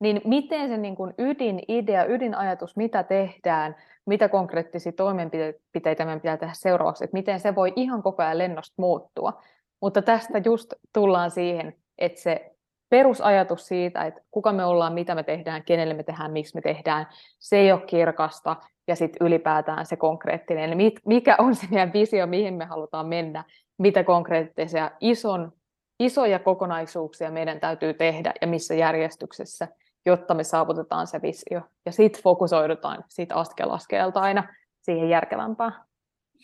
niin 0.00 0.20
miten 0.24 0.68
se 0.68 0.76
niin 0.76 0.96
kuin 0.96 1.14
ydinidea, 1.18 2.04
ydinajatus, 2.04 2.76
mitä 2.76 3.02
tehdään, 3.02 3.76
mitä 4.06 4.28
konkreettisia 4.28 4.92
toimenpiteitä 4.92 6.04
meidän 6.04 6.20
pitää 6.20 6.36
tehdä 6.36 6.52
seuraavaksi, 6.56 7.04
että 7.04 7.16
miten 7.16 7.40
se 7.40 7.54
voi 7.54 7.72
ihan 7.76 8.02
koko 8.02 8.22
ajan 8.22 8.38
lennosta 8.38 8.74
muuttua. 8.78 9.42
Mutta 9.80 10.02
tästä 10.02 10.40
just 10.44 10.74
tullaan 10.92 11.30
siihen, 11.30 11.74
että 11.98 12.20
se 12.20 12.54
perusajatus 12.88 13.66
siitä, 13.66 14.04
että 14.04 14.20
kuka 14.30 14.52
me 14.52 14.64
ollaan, 14.64 14.92
mitä 14.92 15.14
me 15.14 15.22
tehdään, 15.22 15.64
kenelle 15.64 15.94
me 15.94 16.02
tehdään, 16.02 16.32
miksi 16.32 16.54
me 16.54 16.60
tehdään, 16.60 17.06
se 17.38 17.56
ei 17.56 17.72
ole 17.72 17.80
kirkasta, 17.80 18.56
ja 18.88 18.96
sitten 18.96 19.26
ylipäätään 19.26 19.86
se 19.86 19.96
konkreettinen, 19.96 20.64
eli 20.64 20.94
mikä 21.06 21.36
on 21.38 21.54
se 21.54 21.66
meidän 21.70 21.92
visio, 21.92 22.26
mihin 22.26 22.54
me 22.54 22.64
halutaan 22.64 23.06
mennä, 23.06 23.44
mitä 23.78 24.04
konkreettisia 24.04 24.90
ison, 25.00 25.52
isoja 26.00 26.38
kokonaisuuksia 26.38 27.30
meidän 27.30 27.60
täytyy 27.60 27.94
tehdä 27.94 28.32
ja 28.40 28.46
missä 28.46 28.74
järjestyksessä, 28.74 29.68
jotta 30.06 30.34
me 30.34 30.44
saavutetaan 30.44 31.06
se 31.06 31.22
visio. 31.22 31.60
Ja 31.86 31.92
sitten 31.92 32.22
fokusoidutaan 32.22 33.04
sit 33.08 33.32
askel 33.32 33.70
askelta 33.70 34.20
aina 34.20 34.54
siihen 34.82 35.08
järkevämpään. 35.08 35.72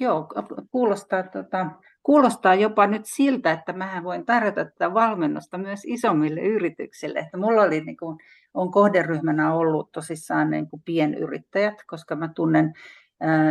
Joo, 0.00 0.28
kuulostaa, 0.70 1.22
tota, 1.22 1.66
kuulostaa 2.02 2.54
jopa 2.54 2.86
nyt 2.86 3.02
siltä, 3.04 3.52
että 3.52 3.72
mä 3.72 4.00
voin 4.04 4.26
tarjota 4.26 4.64
tätä 4.64 4.94
valmennusta 4.94 5.58
myös 5.58 5.80
isommille 5.84 6.40
yrityksille. 6.40 7.18
Että 7.18 7.36
mulla 7.36 7.62
oli, 7.62 7.80
niin 7.80 7.96
kuin, 7.96 8.18
on 8.54 8.70
kohderyhmänä 8.70 9.54
ollut 9.54 9.92
tosissaan 9.92 10.50
niin 10.50 10.70
kuin 10.70 10.82
pienyrittäjät, 10.84 11.74
koska 11.86 12.16
mä 12.16 12.28
tunnen 12.28 12.72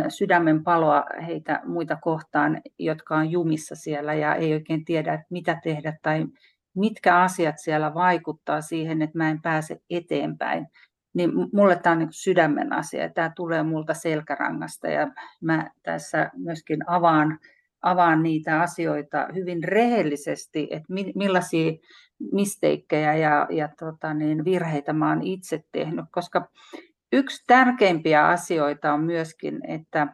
sydämen 0.08 0.64
paloa 0.64 1.04
heitä 1.26 1.60
muita 1.64 1.96
kohtaan, 1.96 2.60
jotka 2.78 3.16
on 3.16 3.30
jumissa 3.30 3.74
siellä 3.74 4.14
ja 4.14 4.34
ei 4.34 4.54
oikein 4.54 4.84
tiedä, 4.84 5.14
että 5.14 5.26
mitä 5.30 5.60
tehdä 5.62 5.98
tai 6.02 6.26
mitkä 6.76 7.18
asiat 7.18 7.54
siellä 7.58 7.94
vaikuttaa 7.94 8.60
siihen, 8.60 9.02
että 9.02 9.18
mä 9.18 9.30
en 9.30 9.42
pääse 9.42 9.80
eteenpäin. 9.90 10.66
Niin 11.14 11.30
mulle 11.52 11.76
tämä 11.76 11.92
on 11.92 11.98
niin 11.98 12.08
sydämen 12.12 12.72
asia 12.72 13.10
tämä 13.10 13.32
tulee 13.36 13.62
multa 13.62 13.94
selkärangasta 13.94 14.88
ja 14.88 15.08
mä 15.40 15.70
tässä 15.82 16.30
myöskin 16.36 16.90
avaan, 16.90 17.38
avaan 17.84 18.22
niitä 18.22 18.60
asioita 18.60 19.28
hyvin 19.34 19.64
rehellisesti, 19.64 20.68
että 20.70 20.92
millaisia 21.14 21.72
misteikkejä 22.32 23.14
ja, 23.14 23.46
ja 23.50 23.68
tota 23.78 24.14
niin, 24.14 24.44
virheitä 24.44 24.92
mä 24.92 25.08
oon 25.08 25.22
itse 25.22 25.64
tehnyt, 25.72 26.04
koska 26.10 26.48
yksi 27.12 27.44
tärkeimpiä 27.46 28.26
asioita 28.26 28.92
on 28.92 29.00
myöskin, 29.00 29.60
että, 29.68 30.06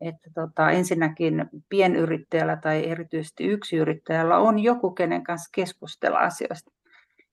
että 0.00 0.30
tota, 0.34 0.70
ensinnäkin 0.70 1.46
pienyrittäjällä 1.68 2.56
tai 2.56 2.86
erityisesti 2.86 3.44
yksiyrittäjällä 3.44 4.38
on 4.38 4.58
joku, 4.58 4.90
kenen 4.90 5.24
kanssa 5.24 5.50
keskustella 5.54 6.18
asioista. 6.18 6.70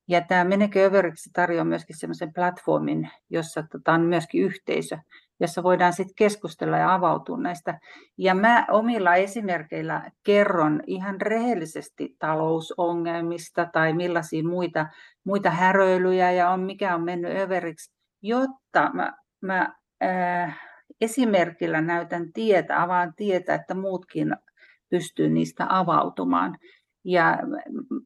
Ja 0.07 0.21
tämä 0.21 0.43
Menekö 0.43 0.85
överiksi 0.85 1.29
tarjoaa 1.33 1.65
myöskin 1.65 1.97
sellaisen 1.97 2.33
platformin, 2.33 3.09
jossa 3.29 3.63
tota, 3.71 3.93
on 3.93 4.01
myöskin 4.01 4.41
yhteisö, 4.41 4.97
jossa 5.39 5.63
voidaan 5.63 5.93
sitten 5.93 6.15
keskustella 6.15 6.77
ja 6.77 6.93
avautua 6.93 7.37
näistä. 7.37 7.79
Ja 8.17 8.35
mä 8.35 8.65
omilla 8.71 9.15
esimerkkeillä 9.15 10.11
kerron 10.23 10.81
ihan 10.87 11.21
rehellisesti 11.21 12.15
talousongelmista 12.19 13.69
tai 13.73 13.93
millaisia 13.93 14.43
muita, 14.43 14.87
muita 15.23 15.49
häröilyjä 15.49 16.31
ja 16.31 16.49
on, 16.49 16.59
mikä 16.59 16.95
on 16.95 17.03
mennyt 17.03 17.37
överiksi, 17.37 17.91
jotta 18.21 18.91
mä, 18.93 19.13
mä 19.41 19.75
äh, 20.03 20.59
esimerkillä 21.01 21.81
näytän 21.81 22.33
tietä, 22.33 22.81
avaan 22.81 23.13
tietä, 23.15 23.55
että 23.55 23.73
muutkin 23.73 24.35
pystyy 24.89 25.29
niistä 25.29 25.65
avautumaan. 25.69 26.57
Ja 27.07 27.37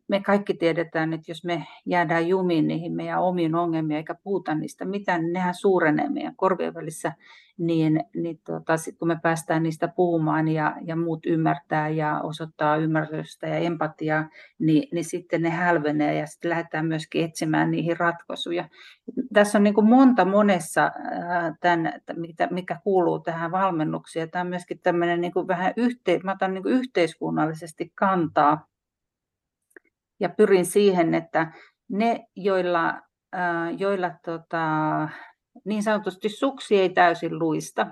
me 0.08 0.22
kaikki 0.22 0.54
tiedetään, 0.54 1.14
että 1.14 1.32
jos 1.32 1.46
me 1.46 1.64
jäädään 1.86 2.28
jumiin 2.28 2.68
niihin 2.68 2.94
meidän 2.94 3.22
omiin 3.22 3.56
ongelmiin 3.56 3.98
eikä 3.98 4.16
puhuta 4.24 4.56
niistä 4.56 4.86
mitään, 4.86 5.22
niin 5.22 5.34
nehän 5.34 5.54
suurenee 5.54 6.10
meidän 6.10 6.36
korvien 6.36 6.74
välissä. 6.74 7.14
Niin, 7.58 8.04
niin 8.16 8.40
tota, 8.46 8.78
sit 8.78 8.98
kun 8.98 9.08
me 9.08 9.20
päästään 9.24 9.64
niistä 9.64 9.88
puhumaan 9.88 10.48
ja, 10.48 10.76
ja 10.86 10.96
muut 10.96 11.26
ymmärtää 11.26 11.90
ja 11.90 12.22
osoittaa 12.24 12.78
ymmärrystä 12.78 13.48
ja 13.48 13.56
empatiaa, 13.56 14.30
niin, 14.60 14.88
niin 14.92 15.06
sitten 15.06 15.42
ne 15.42 15.50
hälvenee 15.50 16.16
ja 16.16 16.28
sitten 16.28 16.50
lähdetään 16.50 16.86
myöskin 16.86 17.24
etsimään 17.24 17.72
niihin 17.72 17.98
ratkaisuja. 18.00 18.70
Tässä 19.34 19.58
on 19.58 19.64
niin 19.64 19.74
kuin 19.74 19.90
monta 19.90 20.26
monessa, 20.26 20.92
tämän, 21.62 21.94
mikä, 22.16 22.48
mikä 22.52 22.80
kuuluu 22.84 23.20
tähän 23.20 23.52
valmennukseen. 23.52 24.30
Tämä 24.30 24.42
on 24.42 24.48
myöskin 24.48 24.80
tämmöinen 24.80 25.22
niin 25.22 25.34
kuin 25.34 25.48
vähän 25.48 25.74
yhte, 25.78 26.20
mä 26.24 26.32
otan 26.32 26.54
niin 26.54 26.64
kuin 26.64 26.76
yhteiskunnallisesti 26.76 27.92
kantaa 27.96 28.69
ja 30.20 30.30
pyrin 30.30 30.66
siihen, 30.66 31.14
että, 31.14 31.52
ne, 31.90 32.28
joilla, 32.36 33.02
joilla 33.78 34.12
tota, 34.26 34.64
niin 35.66 35.84
sanotusti 35.84 36.30
suksi 36.30 36.80
ei 36.80 36.90
täysin 36.90 37.40
luista, 37.40 37.88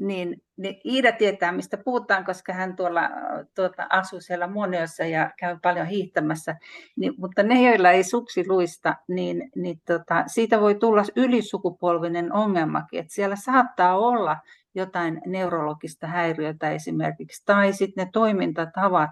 niin, 0.00 0.42
niin 0.56 0.80
Iida 0.84 1.12
tietää, 1.12 1.52
mistä 1.52 1.76
puhutaan, 1.84 2.24
koska 2.24 2.52
hän 2.52 2.76
tuolla 2.76 3.10
tuota, 3.56 3.86
asuu 3.90 4.20
siellä 4.20 4.46
Moniossa 4.46 5.04
ja 5.04 5.30
käy 5.38 5.58
paljon 5.62 5.86
hiihtämässä. 5.86 6.56
Niin, 6.96 7.14
mutta 7.18 7.42
ne, 7.42 7.62
joilla 7.62 7.90
ei 7.90 8.04
suksi 8.04 8.48
luista, 8.48 8.96
niin, 9.08 9.50
niin 9.56 9.80
tota, 9.86 10.24
siitä 10.26 10.60
voi 10.60 10.74
tulla 10.74 11.02
ylisukupolvinen 11.16 12.32
ongelmakin. 12.32 13.00
Että 13.00 13.14
siellä 13.14 13.36
saattaa 13.36 13.98
olla 13.98 14.36
jotain 14.74 15.20
neurologista 15.26 16.06
häiriötä 16.06 16.70
esimerkiksi, 16.70 17.42
tai 17.46 17.72
sitten 17.72 18.04
ne 18.04 18.10
toimintatavat 18.12 19.10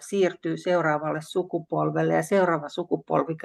siirtyy 0.00 0.56
seuraavalle 0.56 1.20
sukupolvelle 1.22 2.14
ja 2.14 2.22
seuraava 2.22 2.68
sukupolvi 2.68 3.36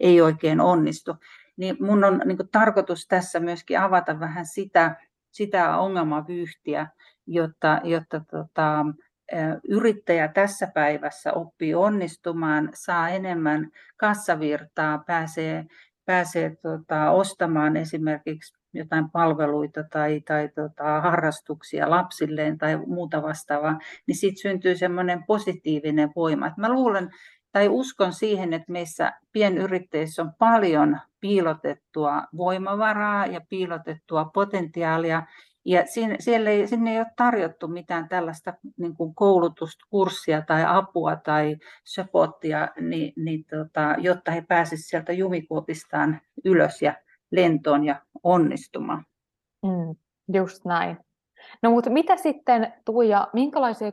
ei 0.00 0.20
oikein 0.20 0.60
onnistu. 0.60 1.16
Niin 1.56 1.76
mun 1.80 2.04
on 2.04 2.22
niin 2.24 2.38
tarkoitus 2.52 3.06
tässä 3.06 3.40
myöskin 3.40 3.80
avata 3.80 4.20
vähän 4.20 4.46
sitä, 4.46 4.96
sitä 5.30 5.78
ongelmavyyhtiä, 5.78 6.86
jotta, 7.26 7.80
jotta 7.84 8.20
tota, 8.30 8.86
yrittäjä 9.68 10.28
tässä 10.28 10.66
päivässä 10.74 11.32
oppii 11.32 11.74
onnistumaan, 11.74 12.68
saa 12.74 13.08
enemmän 13.08 13.70
kassavirtaa, 13.96 14.98
pääsee, 15.06 15.64
pääsee 16.04 16.56
tota, 16.62 17.10
ostamaan 17.10 17.76
esimerkiksi 17.76 18.63
jotain 18.74 19.10
palveluita 19.10 19.84
tai, 19.92 20.20
tai 20.20 20.48
tota, 20.48 21.00
harrastuksia 21.00 21.90
lapsilleen 21.90 22.58
tai 22.58 22.76
muuta 22.86 23.22
vastaavaa, 23.22 23.78
niin 24.06 24.16
siitä 24.16 24.42
syntyy 24.42 24.76
semmoinen 24.76 25.24
positiivinen 25.26 26.10
voima. 26.16 26.46
Et 26.46 26.56
mä 26.56 26.72
luulen 26.72 27.10
tai 27.52 27.68
uskon 27.68 28.12
siihen, 28.12 28.52
että 28.52 28.72
meissä 28.72 29.12
pienyrittäjissä 29.32 30.22
on 30.22 30.32
paljon 30.38 30.98
piilotettua 31.20 32.22
voimavaraa 32.36 33.26
ja 33.26 33.40
piilotettua 33.48 34.24
potentiaalia, 34.24 35.22
ja 35.64 35.86
sinne, 35.86 36.16
siellä 36.20 36.50
ei, 36.50 36.66
sinne 36.66 36.92
ei 36.92 36.98
ole 36.98 37.06
tarjottu 37.16 37.68
mitään 37.68 38.08
tällaista 38.08 38.54
niin 38.76 38.96
kuin 38.96 39.14
koulutusta, 39.14 39.86
kurssia 39.90 40.42
tai 40.42 40.64
apua 40.66 41.16
tai 41.16 41.56
supporttia, 41.84 42.68
niin, 42.80 43.12
niin 43.16 43.44
tota, 43.44 43.94
jotta 43.98 44.30
he 44.30 44.44
pääsisivät 44.48 44.86
sieltä 44.86 45.12
jumikuopistaan 45.12 46.20
ylös 46.44 46.82
ja 46.82 46.94
lentoon 47.34 47.84
ja 47.84 48.02
onnistumaan. 48.22 49.04
Mm, 49.62 49.96
just 50.32 50.64
näin. 50.64 50.96
No 51.62 51.70
mutta 51.70 51.90
mitä 51.90 52.16
sitten 52.16 52.72
Tuija, 52.84 53.28
minkälaisia 53.32 53.92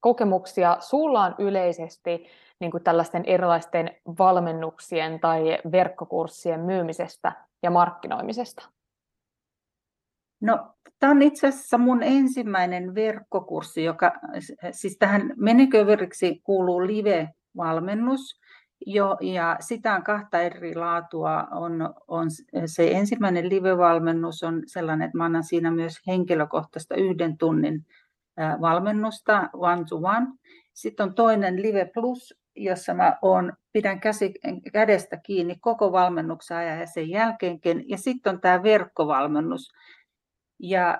kokemuksia 0.00 0.76
sulla 0.80 1.20
on 1.24 1.34
yleisesti 1.38 2.26
niin 2.60 2.70
kuin 2.70 2.82
tällaisten 2.84 3.24
erilaisten 3.24 3.96
valmennuksien 4.18 5.20
tai 5.20 5.58
verkkokurssien 5.72 6.60
myymisestä 6.60 7.32
ja 7.62 7.70
markkinoimisesta? 7.70 8.68
No, 10.40 10.74
tämä 10.98 11.10
on 11.10 11.22
itse 11.22 11.46
asiassa 11.46 11.78
mun 11.78 12.02
ensimmäinen 12.02 12.94
verkkokurssi, 12.94 13.84
joka 13.84 14.12
siis 14.70 14.96
tähän 14.98 15.32
meneköveriksi 15.36 16.40
kuuluu 16.44 16.86
live-valmennus, 16.86 18.40
jo, 18.86 19.16
ja 19.20 19.56
sitä 19.60 19.94
on 19.94 20.02
kahta 20.02 20.40
eri 20.40 20.74
laatua. 20.74 21.46
On, 21.50 21.94
on 22.08 22.26
se 22.66 22.90
ensimmäinen 22.90 23.48
live-valmennus 23.48 24.42
on 24.42 24.62
sellainen, 24.66 25.06
että 25.06 25.18
mä 25.18 25.24
annan 25.24 25.44
siinä 25.44 25.70
myös 25.70 26.00
henkilökohtaista 26.06 26.94
yhden 26.94 27.38
tunnin 27.38 27.86
valmennusta 28.60 29.48
one 29.52 29.84
to 29.88 29.96
one. 29.96 30.26
Sitten 30.74 31.04
on 31.04 31.14
toinen 31.14 31.62
Live 31.62 31.90
Plus, 31.94 32.34
jossa 32.56 32.94
mä 32.94 33.18
on, 33.22 33.52
pidän 33.72 34.00
käsi, 34.00 34.34
kädestä 34.72 35.16
kiinni 35.16 35.56
koko 35.60 35.92
valmennuksen 35.92 36.56
ajan 36.56 36.80
ja 36.80 36.86
sen 36.86 37.10
jälkeenkin. 37.10 37.84
Ja 37.88 37.98
sitten 37.98 38.34
on 38.34 38.40
tämä 38.40 38.62
verkkovalmennus. 38.62 39.72
Ja 40.58 40.98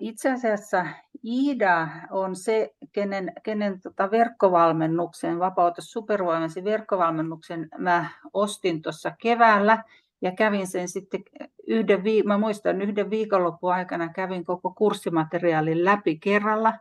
itse 0.00 0.30
asiassa 0.30 0.86
Iida 1.24 1.88
on 2.10 2.36
se, 2.36 2.74
kenen, 2.92 3.32
kenen 3.42 3.80
tota 3.80 4.10
verkkovalmennuksen, 4.10 5.38
vapauta 5.38 5.82
supervoimasi 5.82 6.64
verkkovalmennuksen 6.64 7.68
mä 7.78 8.10
ostin 8.32 8.82
tuossa 8.82 9.12
keväällä 9.22 9.84
ja 10.22 10.32
kävin 10.32 10.66
sen 10.66 10.88
sitten 10.88 11.22
yhden, 11.66 12.02
mä 12.24 12.38
muistan 12.38 12.82
yhden 12.82 13.10
viikonlopun 13.10 13.72
aikana 13.72 14.08
kävin 14.12 14.44
koko 14.44 14.70
kurssimateriaalin 14.70 15.84
läpi 15.84 16.18
kerralla 16.18 16.74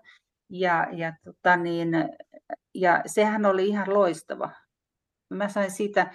ja, 0.50 0.88
ja, 0.92 1.14
tota 1.24 1.58
niin, 1.58 1.90
ja 2.74 3.02
sehän 3.06 3.46
oli 3.46 3.68
ihan 3.68 3.94
loistava. 3.94 4.50
Mä 5.30 5.50
sain 5.50 5.72
siitä, 5.72 6.12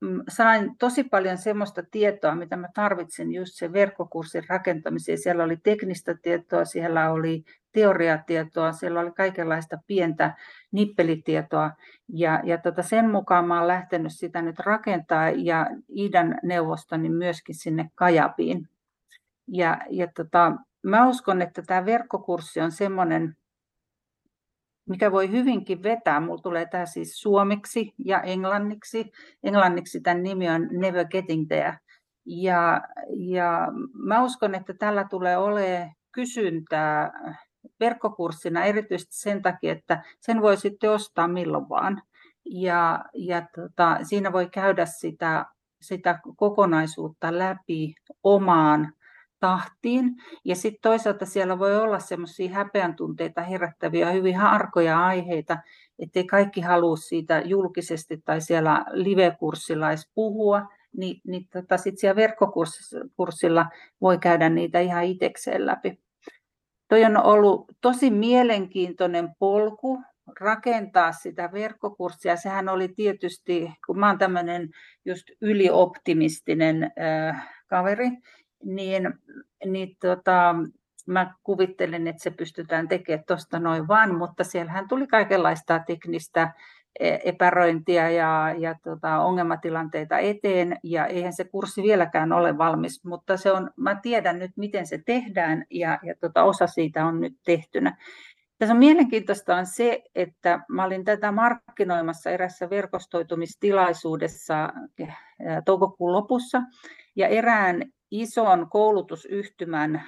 mm, 0.00 0.22
sain 0.28 0.78
tosi 0.78 1.04
paljon 1.04 1.38
semmoista 1.38 1.82
tietoa, 1.90 2.34
mitä 2.34 2.56
mä 2.56 2.68
tarvitsin 2.74 3.32
just 3.32 3.52
sen 3.54 3.72
verkkokurssin 3.72 4.44
rakentamiseen. 4.48 5.18
Siellä 5.18 5.44
oli 5.44 5.56
teknistä 5.56 6.14
tietoa, 6.22 6.64
siellä 6.64 7.10
oli 7.10 7.44
teoriatietoa, 7.72 8.72
siellä 8.72 9.00
oli 9.00 9.10
kaikenlaista 9.12 9.78
pientä 9.86 10.36
nippelitietoa. 10.72 11.70
Ja, 12.08 12.40
ja 12.44 12.58
tota 12.58 12.82
sen 12.82 13.10
mukaan 13.10 13.44
mä 13.44 13.56
olen 13.56 13.68
lähtenyt 13.68 14.12
sitä 14.14 14.42
nyt 14.42 14.58
rakentaa 14.58 15.30
ja 15.30 15.66
Iidan 15.96 16.38
neuvostoni 16.42 17.08
myöskin 17.08 17.54
sinne 17.54 17.90
Kajapiin. 17.94 18.68
Ja, 19.48 19.78
ja 19.90 20.08
tota, 20.16 20.52
mä 20.82 21.08
uskon, 21.08 21.42
että 21.42 21.62
tämä 21.62 21.84
verkkokurssi 21.84 22.60
on 22.60 22.72
semmoinen, 22.72 23.36
mikä 24.88 25.12
voi 25.12 25.30
hyvinkin 25.30 25.82
vetää. 25.82 26.20
Mulla 26.20 26.42
tulee 26.42 26.66
tämä 26.66 26.86
siis 26.86 27.20
suomeksi 27.20 27.94
ja 28.04 28.20
englanniksi. 28.20 29.10
Englanniksi 29.42 30.00
tämän 30.00 30.22
nimi 30.22 30.50
on 30.50 30.68
Never 30.72 31.06
Getting 31.06 31.46
There. 31.48 31.78
Ja, 32.26 32.80
ja 33.16 33.68
mä 33.92 34.22
uskon, 34.22 34.54
että 34.54 34.74
tällä 34.74 35.06
tulee 35.10 35.36
olemaan 35.36 35.92
kysyntää 36.12 37.12
verkkokurssina 37.80 38.64
erityisesti 38.64 39.16
sen 39.16 39.42
takia, 39.42 39.72
että 39.72 40.02
sen 40.20 40.42
voi 40.42 40.56
sitten 40.56 40.90
ostaa 40.90 41.28
milloin 41.28 41.68
vaan. 41.68 42.02
Ja, 42.44 43.04
ja 43.14 43.48
tota, 43.56 43.98
siinä 44.02 44.32
voi 44.32 44.48
käydä 44.50 44.86
sitä, 44.86 45.46
sitä 45.80 46.20
kokonaisuutta 46.36 47.38
läpi 47.38 47.94
omaan 48.22 48.92
tahtiin. 49.40 50.16
Ja 50.44 50.56
sitten 50.56 50.82
toisaalta 50.82 51.26
siellä 51.26 51.58
voi 51.58 51.76
olla 51.76 51.98
semmoisia 51.98 52.50
häpeän 52.50 52.96
tunteita 52.96 53.42
herättäviä, 53.42 54.10
hyvin 54.10 54.36
harkoja 54.36 55.06
aiheita, 55.06 55.58
ettei 55.98 56.24
kaikki 56.24 56.60
halua 56.60 56.96
siitä 56.96 57.42
julkisesti 57.44 58.22
tai 58.24 58.40
siellä 58.40 58.84
live-kurssilla 58.90 59.88
edes 59.88 60.10
puhua, 60.14 60.62
niin, 60.96 61.20
niin 61.26 61.48
tota, 61.52 61.76
sitten 61.76 61.98
siellä 61.98 62.16
verkkokurssilla 62.16 63.66
voi 64.00 64.18
käydä 64.18 64.48
niitä 64.48 64.80
ihan 64.80 65.04
itsekseen 65.04 65.66
läpi. 65.66 65.98
Toi 66.88 67.04
on 67.04 67.16
ollut 67.16 67.72
tosi 67.80 68.10
mielenkiintoinen 68.10 69.28
polku 69.38 70.02
rakentaa 70.40 71.12
sitä 71.12 71.52
verkkokurssia. 71.52 72.36
Sehän 72.36 72.68
oli 72.68 72.88
tietysti, 72.88 73.72
kun 73.86 73.98
mä 73.98 74.08
oon 74.08 74.18
tämmöinen 74.18 74.68
just 75.04 75.24
ylioptimistinen 75.40 76.92
äh, 77.00 77.48
kaveri, 77.66 78.10
niin, 78.64 79.14
niin 79.64 79.96
tota, 80.00 80.54
mä 81.06 81.34
kuvittelen, 81.42 82.06
että 82.06 82.22
se 82.22 82.30
pystytään 82.30 82.88
tekemään 82.88 83.24
tuosta 83.26 83.58
noin 83.58 83.88
vaan, 83.88 84.18
mutta 84.18 84.44
siellähän 84.44 84.88
tuli 84.88 85.06
kaikenlaista 85.06 85.80
teknistä 85.86 86.52
e, 87.00 87.18
epäröintiä 87.24 88.10
ja, 88.10 88.54
ja 88.58 88.74
tota, 88.82 89.18
ongelmatilanteita 89.18 90.18
eteen, 90.18 90.76
ja 90.82 91.06
eihän 91.06 91.32
se 91.32 91.44
kurssi 91.44 91.82
vieläkään 91.82 92.32
ole 92.32 92.58
valmis, 92.58 93.04
mutta 93.04 93.36
se 93.36 93.52
on, 93.52 93.70
mä 93.76 94.00
tiedän 94.02 94.38
nyt, 94.38 94.50
miten 94.56 94.86
se 94.86 94.98
tehdään, 95.06 95.64
ja, 95.70 95.98
ja 96.02 96.14
tota, 96.20 96.42
osa 96.42 96.66
siitä 96.66 97.06
on 97.06 97.20
nyt 97.20 97.34
tehtynä. 97.44 97.96
Tässä 98.58 98.72
on 98.72 98.78
mielenkiintoista 98.78 99.56
on 99.56 99.66
se, 99.66 100.02
että 100.14 100.60
mä 100.68 100.84
olin 100.84 101.04
tätä 101.04 101.32
markkinoimassa 101.32 102.30
erässä 102.30 102.70
verkostoitumistilaisuudessa 102.70 104.72
toukokuun 105.64 106.12
lopussa, 106.12 106.62
ja 107.16 107.28
erään 107.28 107.82
ison 108.10 108.70
koulutusyhtymän 108.70 110.02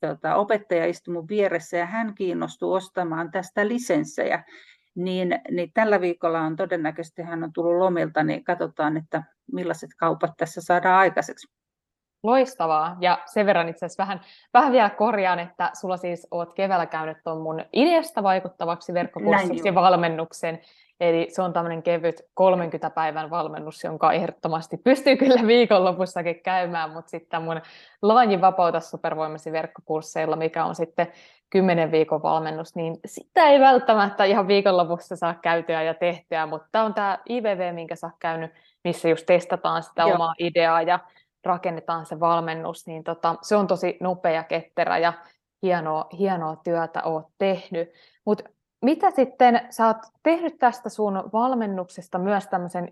tota, 0.00 0.34
opettaja 0.34 0.86
istui 0.86 1.14
mun 1.14 1.28
vieressä 1.28 1.76
ja 1.76 1.86
hän 1.86 2.14
kiinnostui 2.14 2.76
ostamaan 2.76 3.30
tästä 3.30 3.68
lisenssejä. 3.68 4.44
Niin, 4.94 5.40
niin 5.50 5.70
tällä 5.74 6.00
viikolla 6.00 6.40
on 6.40 6.56
todennäköisesti, 6.56 7.22
hän 7.22 7.44
on 7.44 7.52
tullut 7.52 7.78
lomilta, 7.78 8.22
niin 8.22 8.44
katsotaan, 8.44 8.96
että 8.96 9.22
millaiset 9.52 9.90
kaupat 9.98 10.30
tässä 10.36 10.60
saadaan 10.60 10.98
aikaiseksi. 10.98 11.46
Loistavaa. 12.24 12.96
Ja 13.00 13.18
sen 13.26 13.46
verran 13.46 13.68
itse 13.68 13.86
asiassa 13.86 14.02
vähän, 14.02 14.20
vähän 14.54 14.72
vielä 14.72 14.90
korjaan, 14.90 15.38
että 15.38 15.70
sulla 15.80 15.96
siis 15.96 16.28
oot 16.30 16.54
keväällä 16.54 16.86
käynyt 16.86 17.16
tuon 17.24 17.40
mun 17.40 17.64
ideasta 17.72 18.22
vaikuttavaksi 18.22 18.94
verkkokurssiksi 18.94 19.74
valmennuksen. 19.74 20.60
Eli 21.00 21.26
se 21.30 21.42
on 21.42 21.52
tämmöinen 21.52 21.82
kevyt 21.82 22.22
30 22.34 22.90
päivän 22.90 23.30
valmennus, 23.30 23.84
jonka 23.84 24.12
ehdottomasti 24.12 24.76
pystyy 24.76 25.16
kyllä 25.16 25.46
viikonlopussakin 25.46 26.40
käymään, 26.42 26.90
mutta 26.90 27.10
sitten 27.10 27.42
mun 27.42 27.60
Laajin 28.02 28.40
vapauta 28.40 28.80
supervoimasi 28.80 29.52
verkkokursseilla, 29.52 30.36
mikä 30.36 30.64
on 30.64 30.74
sitten 30.74 31.06
kymmenen 31.50 31.90
viikon 31.90 32.22
valmennus, 32.22 32.74
niin 32.74 32.96
sitä 33.06 33.48
ei 33.48 33.60
välttämättä 33.60 34.24
ihan 34.24 34.48
viikonlopussa 34.48 35.16
saa 35.16 35.34
käytyä 35.34 35.82
ja 35.82 35.94
tehtyä, 35.94 36.46
mutta 36.46 36.68
tämä 36.72 36.84
on 36.84 36.94
tämä 36.94 37.18
IVV, 37.30 37.74
minkä 37.74 37.96
sä 37.96 38.06
oot 38.06 38.16
käynyt, 38.18 38.52
missä 38.84 39.08
just 39.08 39.26
testataan 39.26 39.82
sitä 39.82 40.02
Joo. 40.02 40.14
omaa 40.14 40.34
ideaa 40.38 40.82
ja 40.82 40.98
rakennetaan 41.46 42.06
se 42.06 42.20
valmennus, 42.20 42.86
niin 42.86 43.04
tota, 43.04 43.34
se 43.42 43.56
on 43.56 43.66
tosi 43.66 43.96
nopea, 44.00 44.44
ketterä 44.44 44.98
ja 44.98 45.12
hienoa, 45.62 46.06
hienoa 46.18 46.56
työtä 46.56 47.02
oot 47.02 47.26
tehnyt. 47.38 47.92
Mutta 48.24 48.44
mitä 48.82 49.10
sitten, 49.10 49.60
sä 49.70 49.86
oot 49.86 49.96
tehnyt 50.22 50.58
tästä 50.58 50.88
sun 50.88 51.30
valmennuksesta 51.32 52.18
myös 52.18 52.46
tämmöisen 52.46 52.88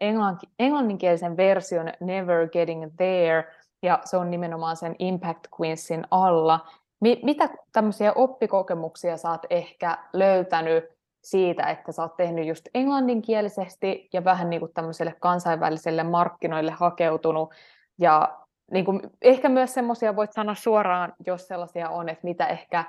englanninkielisen 0.59 1.37
version 1.37 1.93
Never 2.01 2.49
Getting 2.49 2.85
There, 2.97 3.45
ja 3.83 3.99
se 4.05 4.17
on 4.17 4.31
nimenomaan 4.31 4.77
sen 4.77 4.97
Impact 4.99 5.47
Queensin 5.61 6.05
alla. 6.11 6.61
Mitä 7.01 7.49
tämmöisiä 7.73 8.13
oppikokemuksia 8.13 9.17
sä 9.17 9.31
oot 9.31 9.47
ehkä 9.51 9.99
löytänyt 10.13 10.85
siitä, 11.23 11.67
että 11.67 11.93
sä 11.93 12.03
oot 12.03 12.17
tehnyt 12.17 12.47
just 12.47 12.69
englanninkielisesti 12.75 14.09
ja 14.13 14.25
vähän 14.25 14.51
niin 14.51 14.61
kuin 14.61 14.73
tämmöiselle 14.75 15.15
kansainväliselle 15.21 16.03
markkinoille 16.03 16.73
hakeutunut 16.73 17.55
ja 17.99 18.39
niin 18.73 18.85
kuin, 18.85 19.01
ehkä 19.23 19.49
myös 19.49 19.75
semmoisia 19.75 20.17
voit 20.17 20.33
sanoa 20.33 20.55
suoraan, 20.55 21.13
jos 21.27 21.49
sellaisia 21.49 21.89
on, 21.89 22.09
että 22.09 22.25
mitä 22.25 22.47
ehkä 22.47 22.85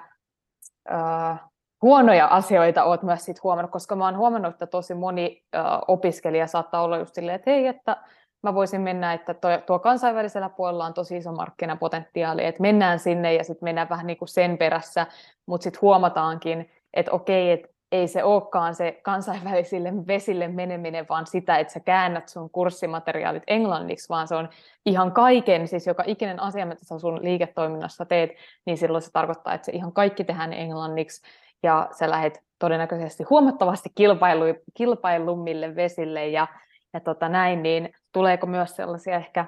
äh, 0.92 1.40
huonoja 1.82 2.28
asioita 2.28 2.84
olet 2.84 3.04
myös 3.04 3.26
sit 3.26 3.44
huomannut, 3.44 3.72
koska 3.72 3.96
mä 3.96 4.06
oon 4.06 4.18
huomannut, 4.18 4.54
että 4.54 4.68
tosi 4.68 4.94
moni 4.94 5.44
äh, 5.56 5.66
opiskelija 5.88 6.48
saattaa 6.48 6.82
olla 6.82 6.98
just 6.98 7.16
silleen, 7.16 7.36
että 7.36 7.52
hei, 7.52 7.68
että 7.68 7.98
mä 8.44 8.54
voisin 8.54 8.82
mennä, 8.82 9.14
että 9.14 9.34
tuo, 9.34 9.58
tuo 9.66 9.80
kansainvälisellä 9.80 10.50
puolella 10.50 10.86
on 10.86 10.94
tosi 10.94 11.18
iso 11.18 11.32
markkinapotentiaali, 11.32 12.46
että 12.46 12.62
mennään 12.62 13.00
sinne 13.00 13.34
ja 13.34 13.44
sitten 13.44 13.66
mennään 13.66 13.90
vähän 13.90 14.08
niin 14.08 14.18
kuin 14.18 14.30
sen 14.30 14.58
perässä, 14.58 15.08
mutta 15.46 15.64
sitten 15.64 15.82
huomataankin, 15.82 16.72
että 16.94 17.12
okei, 17.12 17.52
että 17.52 17.73
ei 17.94 18.08
se 18.08 18.24
olekaan 18.24 18.76
se 18.76 19.00
kansainvälisille 19.04 19.94
vesille 20.08 20.48
meneminen, 20.48 21.06
vaan 21.10 21.28
sitä, 21.28 21.58
että 21.58 21.74
sä 21.74 21.80
käännät 21.80 22.30
sun 22.30 22.50
kurssimateriaalit 22.50 23.44
englanniksi, 23.48 24.10
vaan 24.10 24.28
se 24.28 24.36
on 24.36 24.50
ihan 24.86 25.12
kaiken, 25.12 25.68
siis 25.68 25.88
joka 25.88 26.04
ikinen 26.08 26.40
asia, 26.40 26.66
mitä 26.66 26.86
sä 26.86 27.00
sun 27.00 27.24
liiketoiminnassa 27.24 28.06
teet, 28.06 28.32
niin 28.66 28.78
silloin 28.78 29.02
se 29.02 29.12
tarkoittaa, 29.12 29.54
että 29.54 29.66
se 29.66 29.72
ihan 29.72 29.92
kaikki 29.92 30.24
tehdään 30.24 30.54
englanniksi, 30.54 31.22
ja 31.64 31.90
sä 31.92 32.10
lähdet 32.10 32.44
todennäköisesti 32.60 33.24
huomattavasti 33.24 33.90
kilpailu, 33.96 34.46
kilpailummille 34.74 35.76
vesille, 35.76 36.28
ja, 36.28 36.48
ja 36.94 37.00
tota 37.00 37.30
näin, 37.30 37.64
niin 37.64 37.94
tuleeko 38.12 38.48
myös 38.48 38.76
sellaisia 38.76 39.16
ehkä 39.16 39.46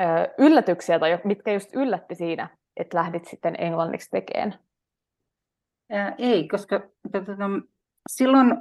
ö, 0.00 0.04
yllätyksiä, 0.38 0.98
tai 0.98 1.18
mitkä 1.24 1.52
just 1.52 1.74
yllätti 1.74 2.14
siinä, 2.14 2.48
että 2.76 2.98
lähdit 2.98 3.24
sitten 3.24 3.54
englanniksi 3.58 4.10
tekemään? 4.10 4.65
Ei, 6.18 6.48
koska 6.48 6.80
tota, 7.12 7.32
silloin 8.10 8.54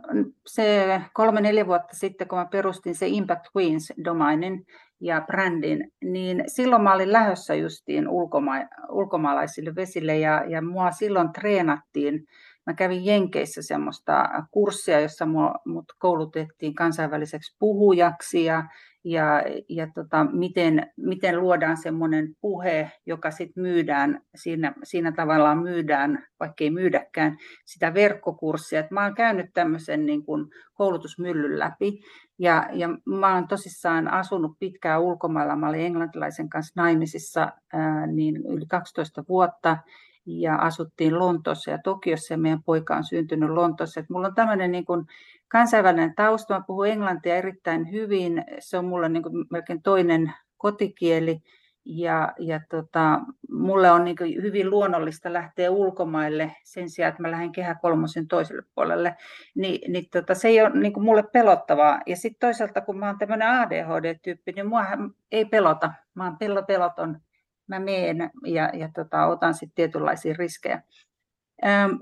se 0.47 1.01
kolme-neljä 1.13 1.67
vuotta 1.67 1.95
sitten, 1.95 2.27
kun 2.27 2.37
mä 2.37 2.45
perustin 2.45 2.95
se 2.95 3.07
Impact 3.07 3.45
Queens 3.57 3.93
domainin 4.05 4.65
ja 4.99 5.21
brändin, 5.21 5.91
niin 6.03 6.43
silloin 6.47 6.81
mä 6.81 6.93
olin 6.93 7.11
lähdössä 7.11 7.55
justiin 7.55 8.07
ulkoma- 8.07 8.67
ulkomaalaisille 8.89 9.75
vesille 9.75 10.17
ja, 10.17 10.43
ja 10.47 10.61
mua 10.61 10.91
silloin 10.91 11.33
treenattiin. 11.33 12.25
Mä 12.65 12.73
kävin 12.73 13.05
Jenkeissä 13.05 13.61
semmoista 13.61 14.29
kurssia, 14.51 14.99
jossa 14.99 15.25
mut 15.65 15.85
koulutettiin 15.99 16.75
kansainväliseksi 16.75 17.55
puhujaksi 17.59 18.43
ja 18.45 18.63
ja, 19.05 19.43
ja 19.69 19.87
tota, 19.95 20.23
miten, 20.23 20.91
miten 20.97 21.39
luodaan 21.39 21.77
semmoinen 21.77 22.35
puhe, 22.41 22.91
joka 23.05 23.31
sitten 23.31 23.63
myydään, 23.63 24.21
siinä, 24.35 24.73
siinä 24.83 25.11
tavallaan 25.11 25.57
myydään, 25.57 26.25
vaikka 26.39 26.63
ei 26.63 26.69
myydäkään, 26.69 27.37
sitä 27.65 27.93
verkkokurssia. 27.93 28.79
Et 28.79 28.91
mä 28.91 29.03
oon 29.03 29.15
käynyt 29.15 29.45
tämmöisen 29.53 30.05
niin 30.05 30.25
kuin 30.25 30.45
koulutusmyllyn 30.73 31.59
läpi 31.59 31.99
ja, 32.39 32.69
ja 32.73 32.89
mä 33.05 33.33
oon 33.33 33.47
tosissaan 33.47 34.07
asunut 34.07 34.51
pitkään 34.59 35.01
ulkomailla. 35.01 35.55
Mä 35.55 35.69
olin 35.69 35.85
englantilaisen 35.85 36.49
kanssa 36.49 36.81
naimisissa 36.81 37.51
ää, 37.73 38.07
niin 38.07 38.35
yli 38.35 38.65
12 38.65 39.23
vuotta 39.29 39.77
ja 40.25 40.55
asuttiin 40.55 41.19
Lontoossa 41.19 41.71
ja 41.71 41.79
Tokiossa 41.83 42.33
ja 42.33 42.37
meidän 42.37 42.63
poika 42.63 42.95
on 42.95 43.03
syntynyt 43.03 43.49
Lontoossa. 43.49 43.99
Et 43.99 44.09
mulla 44.09 44.27
on 44.27 44.35
tämmöinen 44.35 44.71
niin 44.71 44.85
kuin 44.85 45.05
kansainvälinen 45.47 46.15
tausta, 46.15 46.53
mä 46.53 46.65
puhun 46.67 46.87
englantia 46.87 47.35
erittäin 47.35 47.91
hyvin, 47.91 48.43
se 48.59 48.77
on 48.77 48.85
mulle 48.85 49.09
niin 49.09 49.23
kuin 49.23 49.45
melkein 49.49 49.81
toinen 49.81 50.33
kotikieli 50.57 51.41
ja, 51.85 52.33
ja 52.39 52.59
tota, 52.69 53.21
mulle 53.51 53.91
on 53.91 54.03
niin 54.03 54.17
hyvin 54.41 54.69
luonnollista 54.69 55.33
lähteä 55.33 55.71
ulkomaille 55.71 56.55
sen 56.63 56.89
sijaan, 56.89 57.09
että 57.09 57.21
mä 57.21 57.31
lähden 57.31 57.51
kehä 57.51 57.75
kolmosen 57.75 58.27
toiselle 58.27 58.63
puolelle, 58.75 59.15
Ni, 59.55 59.81
niin 59.87 60.05
tota, 60.11 60.35
se 60.35 60.47
ei 60.47 60.61
ole 60.61 60.69
niin 60.69 61.03
mulle 61.03 61.23
pelottavaa. 61.23 61.99
Ja 62.05 62.15
sitten 62.15 62.39
toisaalta, 62.39 62.81
kun 62.81 62.99
mä 62.99 63.07
oon 63.07 63.17
tämmöinen 63.17 63.49
ADHD-tyyppi, 63.49 64.51
niin 64.51 64.67
mua 64.67 64.85
ei 65.31 65.45
pelota. 65.45 65.91
Mä 66.13 66.23
oon 66.23 66.37
peloton 66.67 67.19
mä 67.67 67.79
meen 67.79 68.31
ja, 68.45 68.69
ja 68.73 68.89
tota, 68.95 69.25
otan 69.25 69.53
sitten 69.53 69.75
tietynlaisia 69.75 70.35
riskejä. 70.37 70.81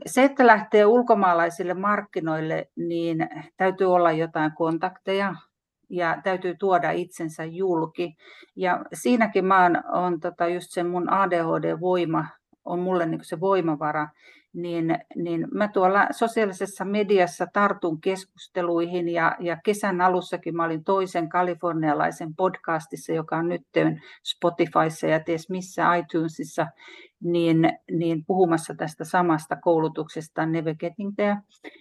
Se, 0.05 0.23
että 0.23 0.47
lähtee 0.47 0.85
ulkomaalaisille 0.85 1.73
markkinoille, 1.73 2.69
niin 2.75 3.29
täytyy 3.57 3.93
olla 3.93 4.11
jotain 4.11 4.51
kontakteja 4.51 5.35
ja 5.89 6.21
täytyy 6.23 6.55
tuoda 6.59 6.91
itsensä 6.91 7.43
julki. 7.43 8.15
Ja 8.55 8.85
siinäkin 8.93 9.45
mä 9.45 9.63
oon, 9.63 9.83
on 9.91 10.19
tota 10.19 10.47
just 10.47 10.71
se 10.71 10.83
mun 10.83 11.09
ADHD-voima 11.09 12.25
on 12.65 12.79
mulle 12.79 13.05
niin 13.05 13.23
se 13.23 13.39
voimavara, 13.39 14.07
niin, 14.53 14.97
niin 15.15 15.47
mä 15.51 15.67
tuolla 15.67 16.07
sosiaalisessa 16.11 16.85
mediassa 16.85 17.47
tartun 17.53 18.01
keskusteluihin 18.01 19.09
ja, 19.09 19.35
ja 19.39 19.57
kesän 19.63 20.01
alussakin 20.01 20.55
mä 20.55 20.63
olin 20.63 20.83
toisen 20.83 21.29
kalifornialaisen 21.29 22.35
podcastissa, 22.35 23.11
joka 23.11 23.37
on 23.37 23.49
nyt 23.49 23.67
Spotifyssa 24.23 25.07
ja 25.07 25.19
ties 25.19 25.49
missä 25.49 25.95
iTunesissa, 25.95 26.67
niin, 27.19 27.69
niin 27.91 28.25
puhumassa 28.25 28.75
tästä 28.75 29.03
samasta 29.03 29.55
koulutuksesta 29.55 30.45
Never 30.45 30.75
Getting 30.75 31.13
There. 31.15 31.37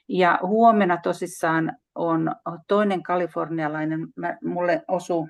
Ja 0.08 0.38
huomenna 0.42 0.96
tosissaan 0.96 1.76
on 1.94 2.34
toinen 2.68 3.02
kalifornialainen, 3.02 4.08
mä, 4.16 4.38
mulle 4.44 4.84
osui 4.88 5.28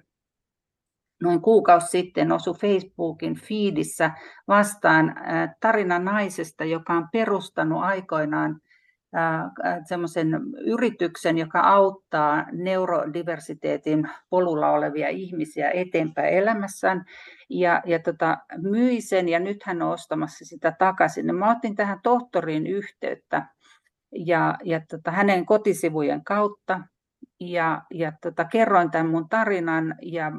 noin 1.23 1.43
kuukausi 1.43 1.87
sitten 1.87 2.33
osui 2.33 2.55
Facebookin 2.55 3.35
feedissä 3.49 4.11
vastaan 4.49 5.15
tarina 5.61 5.99
naisesta, 5.99 6.65
joka 6.65 6.93
on 6.93 7.09
perustanut 7.13 7.83
aikoinaan 7.83 8.61
semmoisen 9.89 10.29
yrityksen, 10.67 11.39
joka 11.39 11.61
auttaa 11.61 12.47
neurodiversiteetin 12.53 14.09
polulla 14.31 14.71
olevia 14.71 15.09
ihmisiä 15.09 15.71
eteenpäin 15.71 16.35
elämässään. 16.35 17.05
Ja, 17.51 17.83
ja 17.87 17.99
tota, 17.99 18.39
myi 18.63 19.01
sen 19.01 19.29
ja 19.29 19.39
nyt 19.39 19.57
hän 19.65 19.83
on 19.83 19.91
ostamassa 19.91 20.45
sitä 20.45 20.73
takaisin. 20.79 21.35
Mä 21.35 21.51
otin 21.51 21.77
tähän 21.77 21.99
tohtoriin 22.03 22.67
yhteyttä 22.67 23.47
ja, 24.15 24.59
ja 24.65 24.81
tota, 24.91 25.11
hänen 25.11 25.47
kotisivujen 25.47 26.25
kautta 26.25 26.81
ja, 27.41 27.83
ja 27.95 28.13
tota, 28.23 28.45
kerroin 28.45 28.91
tämän 28.91 29.09
mun 29.09 29.29
tarinan 29.29 29.95
ja 30.03 30.33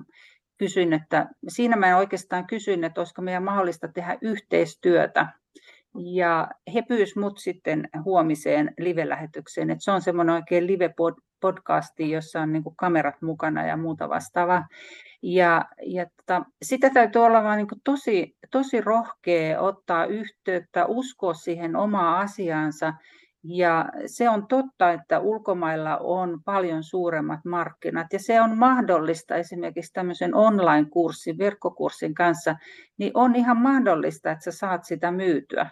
kysyin, 0.58 0.94
että 0.94 1.30
siinä 1.48 1.76
mä 1.76 1.98
oikeastaan 1.98 2.48
kysyin, 2.48 2.84
että 2.84 3.02
olisiko 3.02 3.22
meidän 3.22 3.44
mahdollista 3.44 3.88
tehdä 3.88 4.18
yhteistyötä. 4.22 5.28
Ja 5.96 6.48
he 6.74 6.82
pyysivät 6.82 7.22
mut 7.22 7.38
sitten 7.38 7.90
huomiseen 8.06 8.74
live-lähetykseen, 8.80 9.70
että 9.70 9.84
se 9.84 9.92
on 9.92 10.02
semmoinen 10.02 10.36
oikein 10.36 10.68
live-podcasti, 10.68 12.10
jossa 12.10 12.42
on 12.42 12.54
niin 12.54 12.64
kamerat 12.78 13.22
mukana 13.22 13.66
ja 13.66 13.78
muuta 13.78 14.10
vastaavaa. 14.10 14.68
Ja, 15.24 15.66
ja 15.86 16.06
tota, 16.06 16.46
sitä 16.62 16.90
täytyy 16.90 17.22
olla 17.26 17.44
vaan 17.44 17.58
niin 17.58 17.68
tosi, 17.84 18.38
tosi 18.52 18.82
rohkea 18.82 19.62
ottaa 19.62 20.06
yhteyttä, 20.06 20.86
uskoa 20.86 21.34
siihen 21.34 21.76
omaa 21.76 22.20
asiaansa 22.20 22.94
ja 23.44 23.86
se 24.06 24.30
on 24.30 24.48
totta, 24.48 24.92
että 24.92 25.20
ulkomailla 25.20 25.98
on 25.98 26.44
paljon 26.46 26.84
suuremmat 26.84 27.40
markkinat. 27.46 28.08
Ja 28.14 28.20
se 28.20 28.42
on 28.42 28.58
mahdollista 28.58 29.36
esimerkiksi 29.36 29.94
tämmöisen 29.94 30.36
online-kurssin, 30.36 31.38
verkkokurssin 31.38 32.14
kanssa, 32.14 32.56
niin 32.98 33.12
on 33.14 33.36
ihan 33.36 33.58
mahdollista, 33.58 34.32
että 34.32 34.44
sä 34.44 34.52
saat 34.52 34.84
sitä 34.84 35.12
myytyä. 35.12 35.70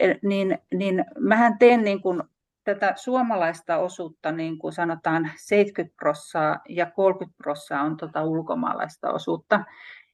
E, 0.00 0.14
niin, 0.22 0.58
niin 0.74 1.04
mähän 1.18 1.58
teen 1.58 1.84
niin 1.84 2.02
kuin 2.02 2.22
tätä 2.64 2.92
suomalaista 2.96 3.76
osuutta, 3.76 4.32
niin 4.32 4.58
kuin 4.58 4.72
sanotaan 4.72 5.30
70 5.36 5.96
prossaa 5.96 6.60
ja 6.68 6.86
30 6.86 7.36
prossaa 7.36 7.82
on 7.82 7.96
tuota 7.96 8.24
ulkomaalaista 8.24 9.10
osuutta, 9.12 9.64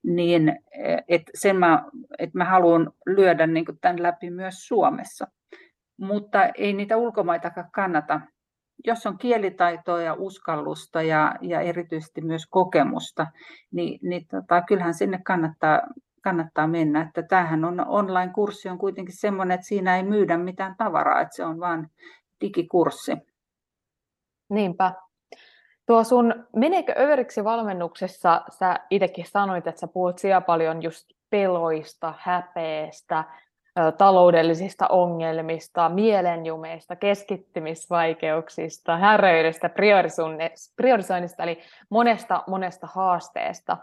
niin 0.02 0.48
e, 0.48 0.96
että 1.08 1.54
mä, 1.54 1.84
että 2.18 2.38
mä 2.38 2.44
haluan 2.44 2.92
lyödä 3.06 3.46
niin 3.46 3.64
kuin 3.64 3.78
tämän 3.80 4.02
läpi 4.02 4.30
myös 4.30 4.68
Suomessa 4.68 5.26
mutta 6.00 6.44
ei 6.44 6.72
niitä 6.72 6.96
ulkomaitakaan 6.96 7.70
kannata. 7.72 8.20
Jos 8.86 9.06
on 9.06 9.18
kielitaitoa 9.18 10.02
ja 10.02 10.14
uskallusta 10.14 11.02
ja, 11.02 11.34
ja 11.40 11.60
erityisesti 11.60 12.20
myös 12.20 12.46
kokemusta, 12.46 13.26
niin, 13.72 13.98
niin 14.02 14.26
tota, 14.26 14.62
kyllähän 14.62 14.94
sinne 14.94 15.20
kannattaa 15.24 15.80
kannattaa 16.22 16.66
mennä. 16.66 17.00
Että 17.00 17.22
tämähän 17.22 17.64
on 17.64 17.86
online-kurssi 17.88 18.68
on 18.68 18.78
kuitenkin 18.78 19.16
semmoinen, 19.16 19.54
että 19.54 19.66
siinä 19.66 19.96
ei 19.96 20.02
myydä 20.02 20.38
mitään 20.38 20.74
tavaraa, 20.78 21.20
että 21.20 21.36
se 21.36 21.44
on 21.44 21.60
vain 21.60 21.90
digikurssi. 22.40 23.12
Niinpä. 24.50 24.92
Tuo 25.86 26.04
sun 26.04 26.46
Meneekö 26.56 26.94
överiksi 26.98 27.44
valmennuksessa, 27.44 28.42
sä 28.58 28.76
itsekin 28.90 29.24
sanoit, 29.28 29.66
että 29.66 29.80
sä 29.80 29.86
puhut 29.86 30.18
siellä 30.18 30.40
paljon 30.40 30.82
just 30.82 31.06
peloista, 31.30 32.14
häpeestä, 32.18 33.24
taloudellisista 33.98 34.86
ongelmista, 34.86 35.88
mielenjumeista, 35.88 36.96
keskittymisvaikeuksista, 36.96 38.96
häröilystä, 38.96 39.68
priorisoinnista, 40.76 41.42
eli 41.42 41.58
monesta, 41.90 42.44
monesta 42.46 42.86
haasteesta. 42.86 43.76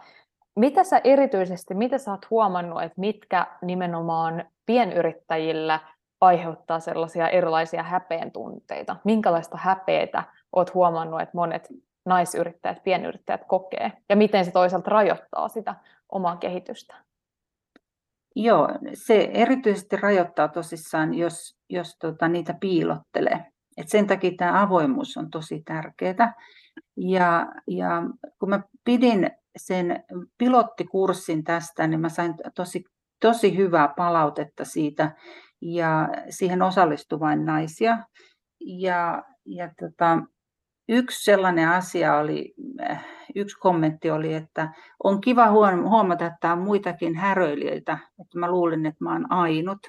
Mitä 0.56 0.84
sä 0.84 1.02
erityisesti, 1.04 1.73
mitä 1.73 1.97
sä 1.97 2.12
oot 2.12 2.30
huomannut, 2.30 2.84
että 2.84 3.00
mitkä 3.00 3.47
nimenomaan 3.62 4.45
pienyrittäjillä 4.65 5.80
aiheuttaa 6.21 6.80
sellaisia 6.80 7.30
erilaisia 7.30 7.84
häpeen 7.84 8.32
tunteita? 8.32 8.95
Minkälaista 9.04 9.58
häpeetä 9.58 10.23
oot 10.56 10.73
huomannut, 10.73 11.21
että 11.21 11.38
monet 11.38 11.67
naisyrittäjät, 12.06 12.84
pienyrittäjät 12.84 13.43
kokee, 13.47 13.91
ja 14.10 14.15
miten 14.15 14.45
se 14.45 14.52
toisaalta 14.52 14.91
rajoittaa 14.91 15.47
sitä 15.47 15.76
omaa 16.10 16.36
kehitystä? 16.36 17.07
Joo, 18.39 18.69
se 18.93 19.30
erityisesti 19.34 19.95
rajoittaa 19.95 20.47
tosissaan, 20.47 21.13
jos, 21.13 21.56
jos 21.69 21.95
tota, 22.02 22.28
niitä 22.28 22.54
piilottelee. 22.60 23.45
Et 23.78 23.89
sen 23.89 24.08
takia 24.08 24.32
tämä 24.38 24.62
avoimuus 24.62 25.17
on 25.17 25.30
tosi 25.30 25.62
tärkeää. 25.65 26.34
Ja, 26.97 27.47
ja 27.67 28.02
kun 28.39 28.50
mä 28.50 28.62
pidin 28.84 29.32
sen 29.58 30.04
pilottikurssin 30.38 31.43
tästä, 31.43 31.88
niin 31.88 32.00
mä 32.00 32.10
sain 32.10 32.34
tosi, 32.56 32.84
tosi 33.21 33.58
hyvää 33.58 33.93
palautetta 33.97 34.65
siitä 34.65 35.15
ja 35.62 36.10
siihen 36.30 36.62
osallistui 36.62 37.19
vain 37.19 37.45
naisia. 37.45 37.97
Ja, 38.65 39.23
ja 39.45 39.69
tota, 39.80 40.21
yksi 40.89 41.23
sellainen 41.23 41.69
asia 41.69 42.17
oli, 42.17 42.54
äh, 42.82 43.06
yksi 43.36 43.60
kommentti 43.60 44.12
oli, 44.12 44.34
että 44.34 44.73
on 45.04 45.21
kiva 45.21 45.52
huomata, 45.89 46.26
että 46.26 46.54
on 46.54 46.60
muitakin 46.60 47.15
häröilijöitä, 47.15 47.97
että 48.21 48.39
mä 48.39 48.52
luulin, 48.52 48.86
että 48.86 49.04
mä 49.04 49.13
oon 49.13 49.32
ainut. 49.32 49.80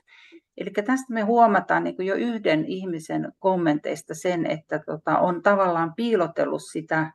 Eli 0.56 0.70
tästä 0.70 1.06
me 1.12 1.22
huomataan 1.22 1.84
niin 1.84 2.06
jo 2.06 2.14
yhden 2.14 2.64
ihmisen 2.64 3.32
kommenteista 3.38 4.14
sen, 4.14 4.46
että 4.46 4.78
tota, 4.86 5.18
on 5.18 5.42
tavallaan 5.42 5.94
piilotellut 5.94 6.62
sitä 6.72 6.98
äh, 6.98 7.12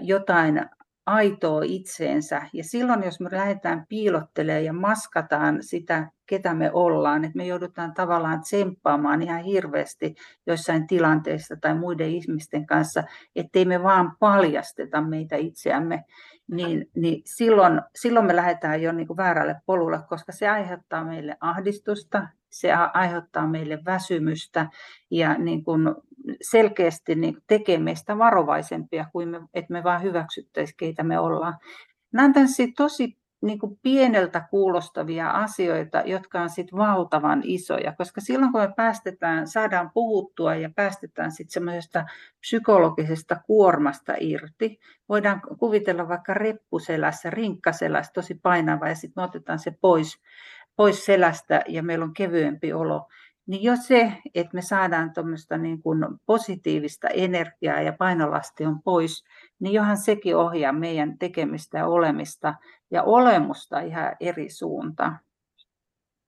jotain 0.00 0.66
aitoa 1.06 1.62
itseensä. 1.64 2.42
Ja 2.52 2.64
silloin, 2.64 3.02
jos 3.02 3.20
me 3.20 3.28
lähdetään 3.32 3.86
piilottelemaan 3.88 4.64
ja 4.64 4.72
maskataan 4.72 5.62
sitä, 5.62 6.10
ketä 6.26 6.54
me 6.54 6.70
ollaan, 6.72 7.24
että 7.24 7.36
me 7.36 7.46
joudutaan 7.46 7.94
tavallaan 7.94 8.40
tsemppaamaan 8.40 9.22
ihan 9.22 9.42
hirveästi 9.42 10.14
joissain 10.46 10.86
tilanteissa 10.86 11.56
tai 11.60 11.74
muiden 11.74 12.08
ihmisten 12.08 12.66
kanssa, 12.66 13.02
ettei 13.36 13.64
me 13.64 13.82
vaan 13.82 14.16
paljasteta 14.20 15.00
meitä 15.00 15.36
itseämme, 15.36 16.04
niin, 16.50 16.90
niin 16.96 17.22
silloin, 17.24 17.80
silloin 17.94 18.26
me 18.26 18.36
lähdetään 18.36 18.82
jo 18.82 18.92
niin 18.92 19.06
kuin 19.06 19.16
väärälle 19.16 19.56
polulle, 19.66 19.98
koska 20.08 20.32
se 20.32 20.48
aiheuttaa 20.48 21.04
meille 21.04 21.36
ahdistusta, 21.40 22.28
se 22.52 22.72
aiheuttaa 22.72 23.46
meille 23.46 23.78
väsymystä 23.84 24.70
ja 25.10 25.34
niin 25.38 25.64
kuin 25.64 25.94
selkeästi 26.42 27.14
niin 27.14 27.36
tekee 27.46 27.78
meistä 27.78 28.18
varovaisempia 28.18 29.06
kuin 29.12 29.28
me, 29.28 29.40
että 29.54 29.72
me 29.72 29.84
vaan 29.84 30.02
hyväksyttäisiin, 30.02 30.76
keitä 30.76 31.02
me 31.02 31.18
ollaan. 31.18 31.58
Nämä 32.12 32.26
on 32.26 32.32
tosi 32.76 33.22
niin 33.42 33.58
kuin 33.58 33.78
pieneltä 33.82 34.46
kuulostavia 34.50 35.30
asioita, 35.30 36.02
jotka 36.06 36.40
on 36.40 36.50
sitten 36.50 36.78
valtavan 36.78 37.42
isoja, 37.44 37.92
koska 37.98 38.20
silloin 38.20 38.52
kun 38.52 38.60
me 38.60 38.72
päästetään, 38.76 39.46
saadaan 39.46 39.90
puhuttua 39.94 40.54
ja 40.54 40.70
päästetään 40.76 41.32
sitten 41.32 41.52
semmoisesta 41.52 42.04
psykologisesta 42.40 43.36
kuormasta 43.46 44.14
irti, 44.20 44.80
voidaan 45.08 45.40
kuvitella 45.58 46.08
vaikka 46.08 46.34
reppuselässä, 46.34 47.30
rinkkaselässä 47.30 48.12
tosi 48.12 48.34
painava 48.34 48.88
ja 48.88 48.94
sitten 48.94 49.22
me 49.22 49.24
otetaan 49.24 49.58
se 49.58 49.70
pois, 49.80 50.18
pois 50.76 51.04
selästä 51.04 51.62
ja 51.68 51.82
meillä 51.82 52.04
on 52.04 52.14
kevyempi 52.14 52.72
olo, 52.72 53.08
niin 53.46 53.62
jo 53.62 53.76
se, 53.76 54.12
että 54.34 54.54
me 54.54 54.62
saadaan 54.62 55.12
tuommoista 55.14 55.58
niin 55.58 55.82
kuin 55.82 55.98
positiivista 56.26 57.08
energiaa 57.08 57.80
ja 57.80 57.92
painolasti 57.92 58.66
on 58.66 58.82
pois, 58.82 59.24
niin 59.60 59.74
johan 59.74 59.96
sekin 59.96 60.36
ohjaa 60.36 60.72
meidän 60.72 61.18
tekemistä 61.18 61.78
ja 61.78 61.86
olemista 61.86 62.54
ja 62.90 63.02
olemusta 63.02 63.80
ihan 63.80 64.16
eri 64.20 64.50
suuntaan. 64.50 65.18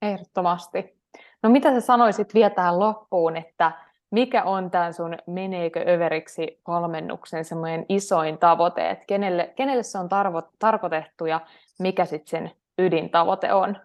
Ehdottomasti. 0.03 0.99
No 1.43 1.51
mitä 1.51 1.73
sä 1.73 1.81
sanoisit 1.81 2.35
vielä 2.35 2.51
tähän 2.51 2.79
loppuun, 2.79 3.37
että 3.37 3.73
mikä 4.11 4.43
on 4.43 4.71
tämän 4.71 4.95
sun 4.95 5.17
meneekö 5.27 5.85
överiksi 5.89 6.61
valmennuksen 6.69 7.45
semmoinen 7.45 7.87
isoin 7.89 8.39
tavoite, 8.39 8.91
että 8.91 9.05
kenelle, 9.07 9.53
kenelle 9.57 9.83
se 9.83 9.99
on 9.99 10.09
tarvo, 10.09 10.43
tarkoitettu 10.59 11.27
ja 11.27 11.41
mikä 11.79 12.05
sitten 12.05 12.29
sen 12.29 12.51
ydintavoite 12.79 13.53
on? 13.53 13.77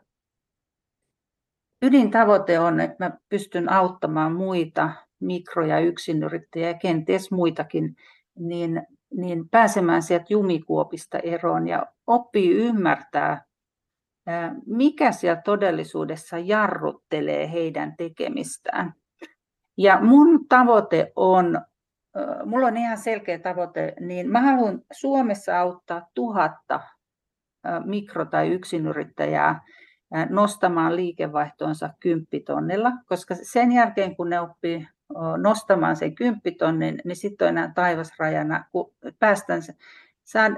Ydintavoite 1.81 2.59
on, 2.59 2.79
että 2.79 2.95
mä 2.99 3.17
pystyn 3.29 3.71
auttamaan 3.71 4.35
muita 4.35 4.89
mikro- 5.19 5.65
ja 5.65 5.79
yksinyrittäjiä 5.79 6.67
ja 6.67 6.73
kenties 6.73 7.31
muitakin, 7.31 7.95
niin, 8.39 8.81
niin 9.17 9.49
pääsemään 9.49 10.01
sieltä 10.03 10.25
jumikuopista 10.29 11.19
eroon 11.19 11.67
ja 11.67 11.85
oppii 12.07 12.51
ymmärtää, 12.55 13.45
mikä 14.65 15.11
siellä 15.11 15.41
todellisuudessa 15.41 16.37
jarruttelee 16.37 17.51
heidän 17.51 17.95
tekemistään. 17.97 18.93
Ja 19.77 19.99
mun 20.01 20.47
tavoite 20.47 21.11
on, 21.15 21.61
mulla 22.45 22.67
on 22.67 22.77
ihan 22.77 22.97
selkeä 22.97 23.39
tavoite, 23.39 23.93
niin 23.99 24.31
mä 24.31 24.41
haluan 24.41 24.81
Suomessa 24.91 25.59
auttaa 25.59 26.07
tuhatta 26.13 26.79
mikro- 27.85 28.25
tai 28.25 28.49
yksinyrittäjää 28.49 29.61
nostamaan 30.29 30.95
liikevaihtoonsa 30.95 31.89
kymppitonnilla, 31.99 32.91
koska 33.05 33.35
sen 33.35 33.71
jälkeen 33.71 34.15
kun 34.15 34.29
ne 34.29 34.39
oppii 34.39 34.87
nostamaan 35.37 35.95
sen 35.95 36.15
kymppitonnin, 36.15 37.01
niin 37.05 37.15
sitten 37.15 37.45
on 37.45 37.49
enää 37.49 37.71
taivasrajana, 37.75 38.65
kun 38.71 38.93
päästään, 39.19 39.61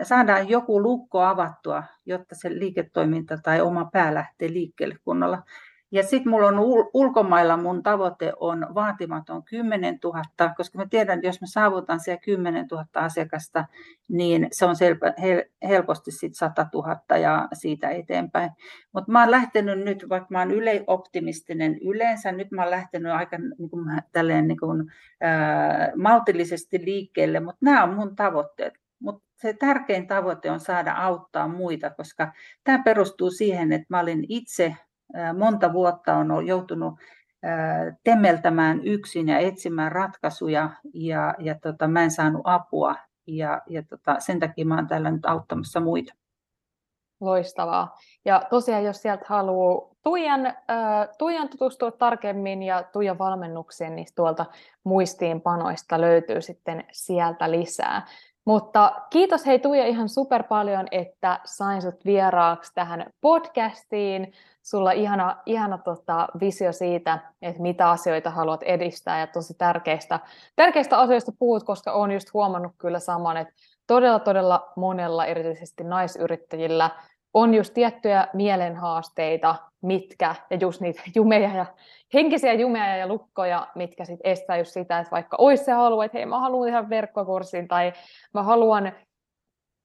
saadaan 0.04 0.50
joku 0.50 0.82
lukko 0.82 1.22
avattua, 1.22 1.84
jotta 2.06 2.36
se 2.36 2.50
liiketoiminta 2.50 3.38
tai 3.44 3.62
oma 3.62 3.86
pää 3.86 4.14
lähtee 4.14 4.50
liikkeelle 4.50 4.96
kunnolla. 5.04 5.44
Ja 5.94 6.04
sitten 6.04 6.30
mulla 6.30 6.48
on 6.48 6.60
ulkomailla 6.94 7.58
mun 7.58 7.84
tavoite 7.84 8.34
on 8.40 8.68
vaatimaton 8.76 9.44
10 9.44 10.00
000, 10.04 10.54
koska 10.58 10.78
mä 10.78 10.86
tiedän, 10.90 11.18
että 11.18 11.28
jos 11.28 11.42
mä 11.42 11.48
saavutan 11.48 12.00
siellä 12.00 12.22
10 12.22 12.68
000 12.72 12.86
asiakasta, 12.96 13.66
niin 14.10 14.48
se 14.52 14.66
on 14.66 14.76
selvä, 14.76 15.14
hel, 15.22 15.44
helposti 15.68 16.12
sit 16.12 16.36
100 16.36 16.68
000 16.74 17.18
ja 17.18 17.48
siitä 17.54 17.90
eteenpäin. 17.90 18.52
Mutta 18.94 19.12
mä 19.12 19.20
oon 19.20 19.32
lähtenyt 19.32 19.80
nyt, 19.80 20.06
vaikka 20.10 20.28
mä 20.30 20.40
oon 20.40 20.52
yleoptimistinen 20.52 21.78
yleensä, 21.78 22.32
nyt 22.32 22.52
mä 22.52 22.62
oon 22.62 22.72
lähtenyt 22.72 23.12
aika 23.12 23.38
niin 23.38 23.70
kuin, 23.70 23.86
tälleen, 24.12 24.48
niin 24.48 24.60
kuin, 24.60 24.92
ää, 25.22 25.92
maltillisesti 25.96 26.86
liikkeelle, 26.86 27.40
mutta 27.40 27.66
nämä 27.66 27.84
on 27.84 27.94
mun 27.94 28.16
tavoitteet. 28.16 28.74
Mutta 29.00 29.24
se 29.36 29.54
tärkein 29.54 30.08
tavoite 30.08 30.52
on 30.52 30.60
saada 30.60 30.94
auttaa 30.94 31.48
muita, 31.48 31.90
koska 31.90 32.34
tämä 32.64 32.84
perustuu 32.84 33.32
siihen, 33.32 33.72
että 33.72 33.88
mä 33.90 34.00
olin 34.00 34.26
itse 34.30 34.76
monta 35.38 35.74
vuotta 35.74 36.14
on 36.14 36.48
joutunut 36.48 36.94
temmeltämään 38.04 38.84
yksin 38.84 39.28
ja 39.30 39.40
etsimään 39.40 39.92
ratkaisuja 39.92 40.70
ja, 40.94 41.36
ja 41.40 41.56
tota, 41.60 41.88
mä 41.88 42.04
en 42.04 42.12
saanut 42.12 42.42
apua 42.44 42.96
ja, 43.28 43.62
ja 43.68 43.84
tota, 43.84 44.20
sen 44.20 44.40
takia 44.40 44.66
mä 44.66 44.74
olen 44.74 44.88
täällä 44.88 45.12
nyt 45.12 45.26
auttamassa 45.26 45.80
muita. 45.80 46.14
Loistavaa. 47.20 47.98
Ja 48.26 48.42
tosiaan, 48.50 48.84
jos 48.84 49.02
sieltä 49.02 49.26
haluaa 49.28 49.92
Tuijan, 50.04 50.46
äh, 50.46 50.56
Tuijan 51.18 51.50
tutustua 51.50 51.92
tarkemmin 51.92 52.64
ja 52.64 52.84
Tuijan 52.84 53.18
valmennukseen, 53.18 53.96
niin 53.96 54.08
tuolta 54.16 54.46
muistiinpanoista 54.84 56.02
löytyy 56.02 56.42
sitten 56.42 56.84
sieltä 56.92 57.52
lisää. 57.52 58.08
Mutta 58.46 59.02
kiitos 59.10 59.46
hei 59.46 59.60
Tuija 59.60 59.88
ihan 59.88 60.10
super 60.10 60.44
paljon, 60.44 60.88
että 60.92 61.40
sain 61.46 61.82
sut 61.82 62.06
vieraaksi 62.06 62.72
tähän 62.76 63.14
podcastiin. 63.22 64.34
Sulla 64.64 64.92
ihana, 64.92 65.38
ihana 65.46 65.78
tota, 65.78 66.28
visio 66.40 66.72
siitä, 66.74 67.20
että 67.42 67.62
mitä 67.62 67.90
asioita 67.90 68.30
haluat 68.30 68.64
edistää 68.64 69.20
ja 69.20 69.28
tosi 69.28 69.54
tärkeistä, 69.54 70.20
tärkeistä 70.56 71.00
asioista 71.00 71.32
puhut, 71.40 71.64
koska 71.64 71.92
olen 71.92 72.12
just 72.12 72.34
huomannut 72.34 72.72
kyllä 72.78 73.00
saman, 73.00 73.38
että 73.38 73.54
todella 73.88 74.20
todella 74.20 74.72
monella, 74.76 75.26
erityisesti 75.26 75.84
naisyrittäjillä, 75.84 76.90
on 77.34 77.54
just 77.54 77.74
tiettyjä 77.74 78.28
mielenhaasteita, 78.34 79.56
mitkä, 79.82 80.36
ja 80.50 80.58
just 80.62 80.82
niitä 80.82 81.02
jumeja 81.16 81.56
ja 81.56 81.66
henkisiä 82.14 82.54
jumeja 82.54 82.96
ja 82.96 83.08
lukkoja, 83.08 83.68
mitkä 83.76 84.06
sitten 84.06 84.32
estää 84.32 84.58
just 84.58 84.72
sitä, 84.72 85.00
että 85.00 85.12
vaikka 85.12 85.38
olisi 85.40 85.64
se 85.64 85.72
halu, 85.72 86.02
että 86.02 86.18
hei 86.18 86.26
mä 86.26 86.40
haluan 86.40 86.68
tehdä 86.68 86.90
verkkokurssin 86.90 87.68
tai 87.68 87.94
mä 88.34 88.44
haluan 88.44 88.92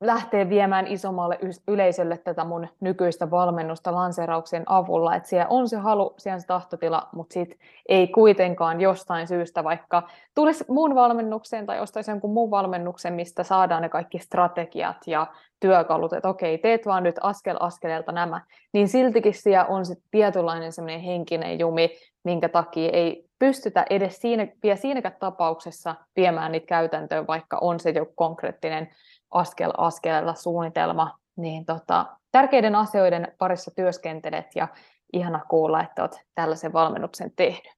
lähteä 0.00 0.48
viemään 0.48 0.86
isommalle 0.86 1.38
yleisölle 1.68 2.18
tätä 2.18 2.44
mun 2.44 2.68
nykyistä 2.80 3.30
valmennusta 3.30 3.92
lanseerauksen 3.92 4.62
avulla, 4.66 5.14
että 5.14 5.28
siellä 5.28 5.46
on 5.48 5.68
se 5.68 5.76
halu, 5.76 6.14
siellä 6.18 6.34
on 6.34 6.40
se 6.40 6.46
tahtotila, 6.46 7.08
mutta 7.12 7.32
sit 7.32 7.58
ei 7.88 8.08
kuitenkaan 8.08 8.80
jostain 8.80 9.28
syystä, 9.28 9.64
vaikka 9.64 10.02
tulisi 10.34 10.64
muun 10.68 10.94
valmennukseen 10.94 11.66
tai 11.66 11.80
ostaisi 11.80 12.10
jonkun 12.10 12.32
muun 12.32 12.50
valmennuksen, 12.50 13.14
mistä 13.14 13.42
saadaan 13.42 13.82
ne 13.82 13.88
kaikki 13.88 14.18
strategiat 14.18 14.96
ja 15.06 15.26
työkalut, 15.60 16.12
että 16.12 16.28
okei, 16.28 16.58
teet 16.58 16.86
vaan 16.86 17.02
nyt 17.02 17.16
askel 17.20 17.56
askeleelta 17.60 18.12
nämä, 18.12 18.40
niin 18.72 18.88
siltikin 18.88 19.34
siellä 19.34 19.64
on 19.64 19.86
se 19.86 19.94
tietynlainen 20.10 20.72
semmoinen 20.72 21.00
henkinen 21.00 21.58
jumi, 21.58 21.90
minkä 22.24 22.48
takia 22.48 22.90
ei 22.92 23.26
pystytä 23.38 23.86
edes 23.90 24.16
siinä, 24.16 24.46
vielä 24.62 24.76
siinäkään 24.76 25.16
tapauksessa 25.20 25.94
viemään 26.16 26.52
niitä 26.52 26.66
käytäntöön, 26.66 27.26
vaikka 27.26 27.58
on 27.60 27.80
se 27.80 27.90
joku 27.90 28.12
konkreettinen 28.14 28.88
askel 29.36 29.72
askeleella 29.76 30.34
suunnitelma, 30.34 31.18
niin 31.36 31.64
tota, 31.64 32.06
tärkeiden 32.32 32.74
asioiden 32.74 33.32
parissa 33.38 33.70
työskentelet 33.70 34.46
ja 34.54 34.68
ihana 35.12 35.40
kuulla, 35.48 35.82
että 35.82 36.02
olet 36.02 36.20
tällaisen 36.34 36.72
valmennuksen 36.72 37.32
tehnyt. 37.36 37.76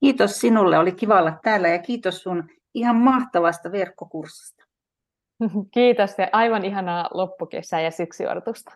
Kiitos 0.00 0.40
sinulle, 0.40 0.78
oli 0.78 0.92
kiva 0.92 1.18
olla 1.18 1.32
täällä 1.42 1.68
ja 1.68 1.78
kiitos 1.78 2.22
sun 2.22 2.48
ihan 2.74 2.96
mahtavasta 2.96 3.72
verkkokurssista. 3.72 4.64
Kiitos 5.74 6.18
ja 6.18 6.28
aivan 6.32 6.64
ihanaa 6.64 7.08
loppukesää 7.14 7.80
ja 7.80 7.90
syksyodotusta. 7.90 8.72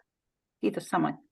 Kiitos 0.60 0.88
samoin. 0.88 1.27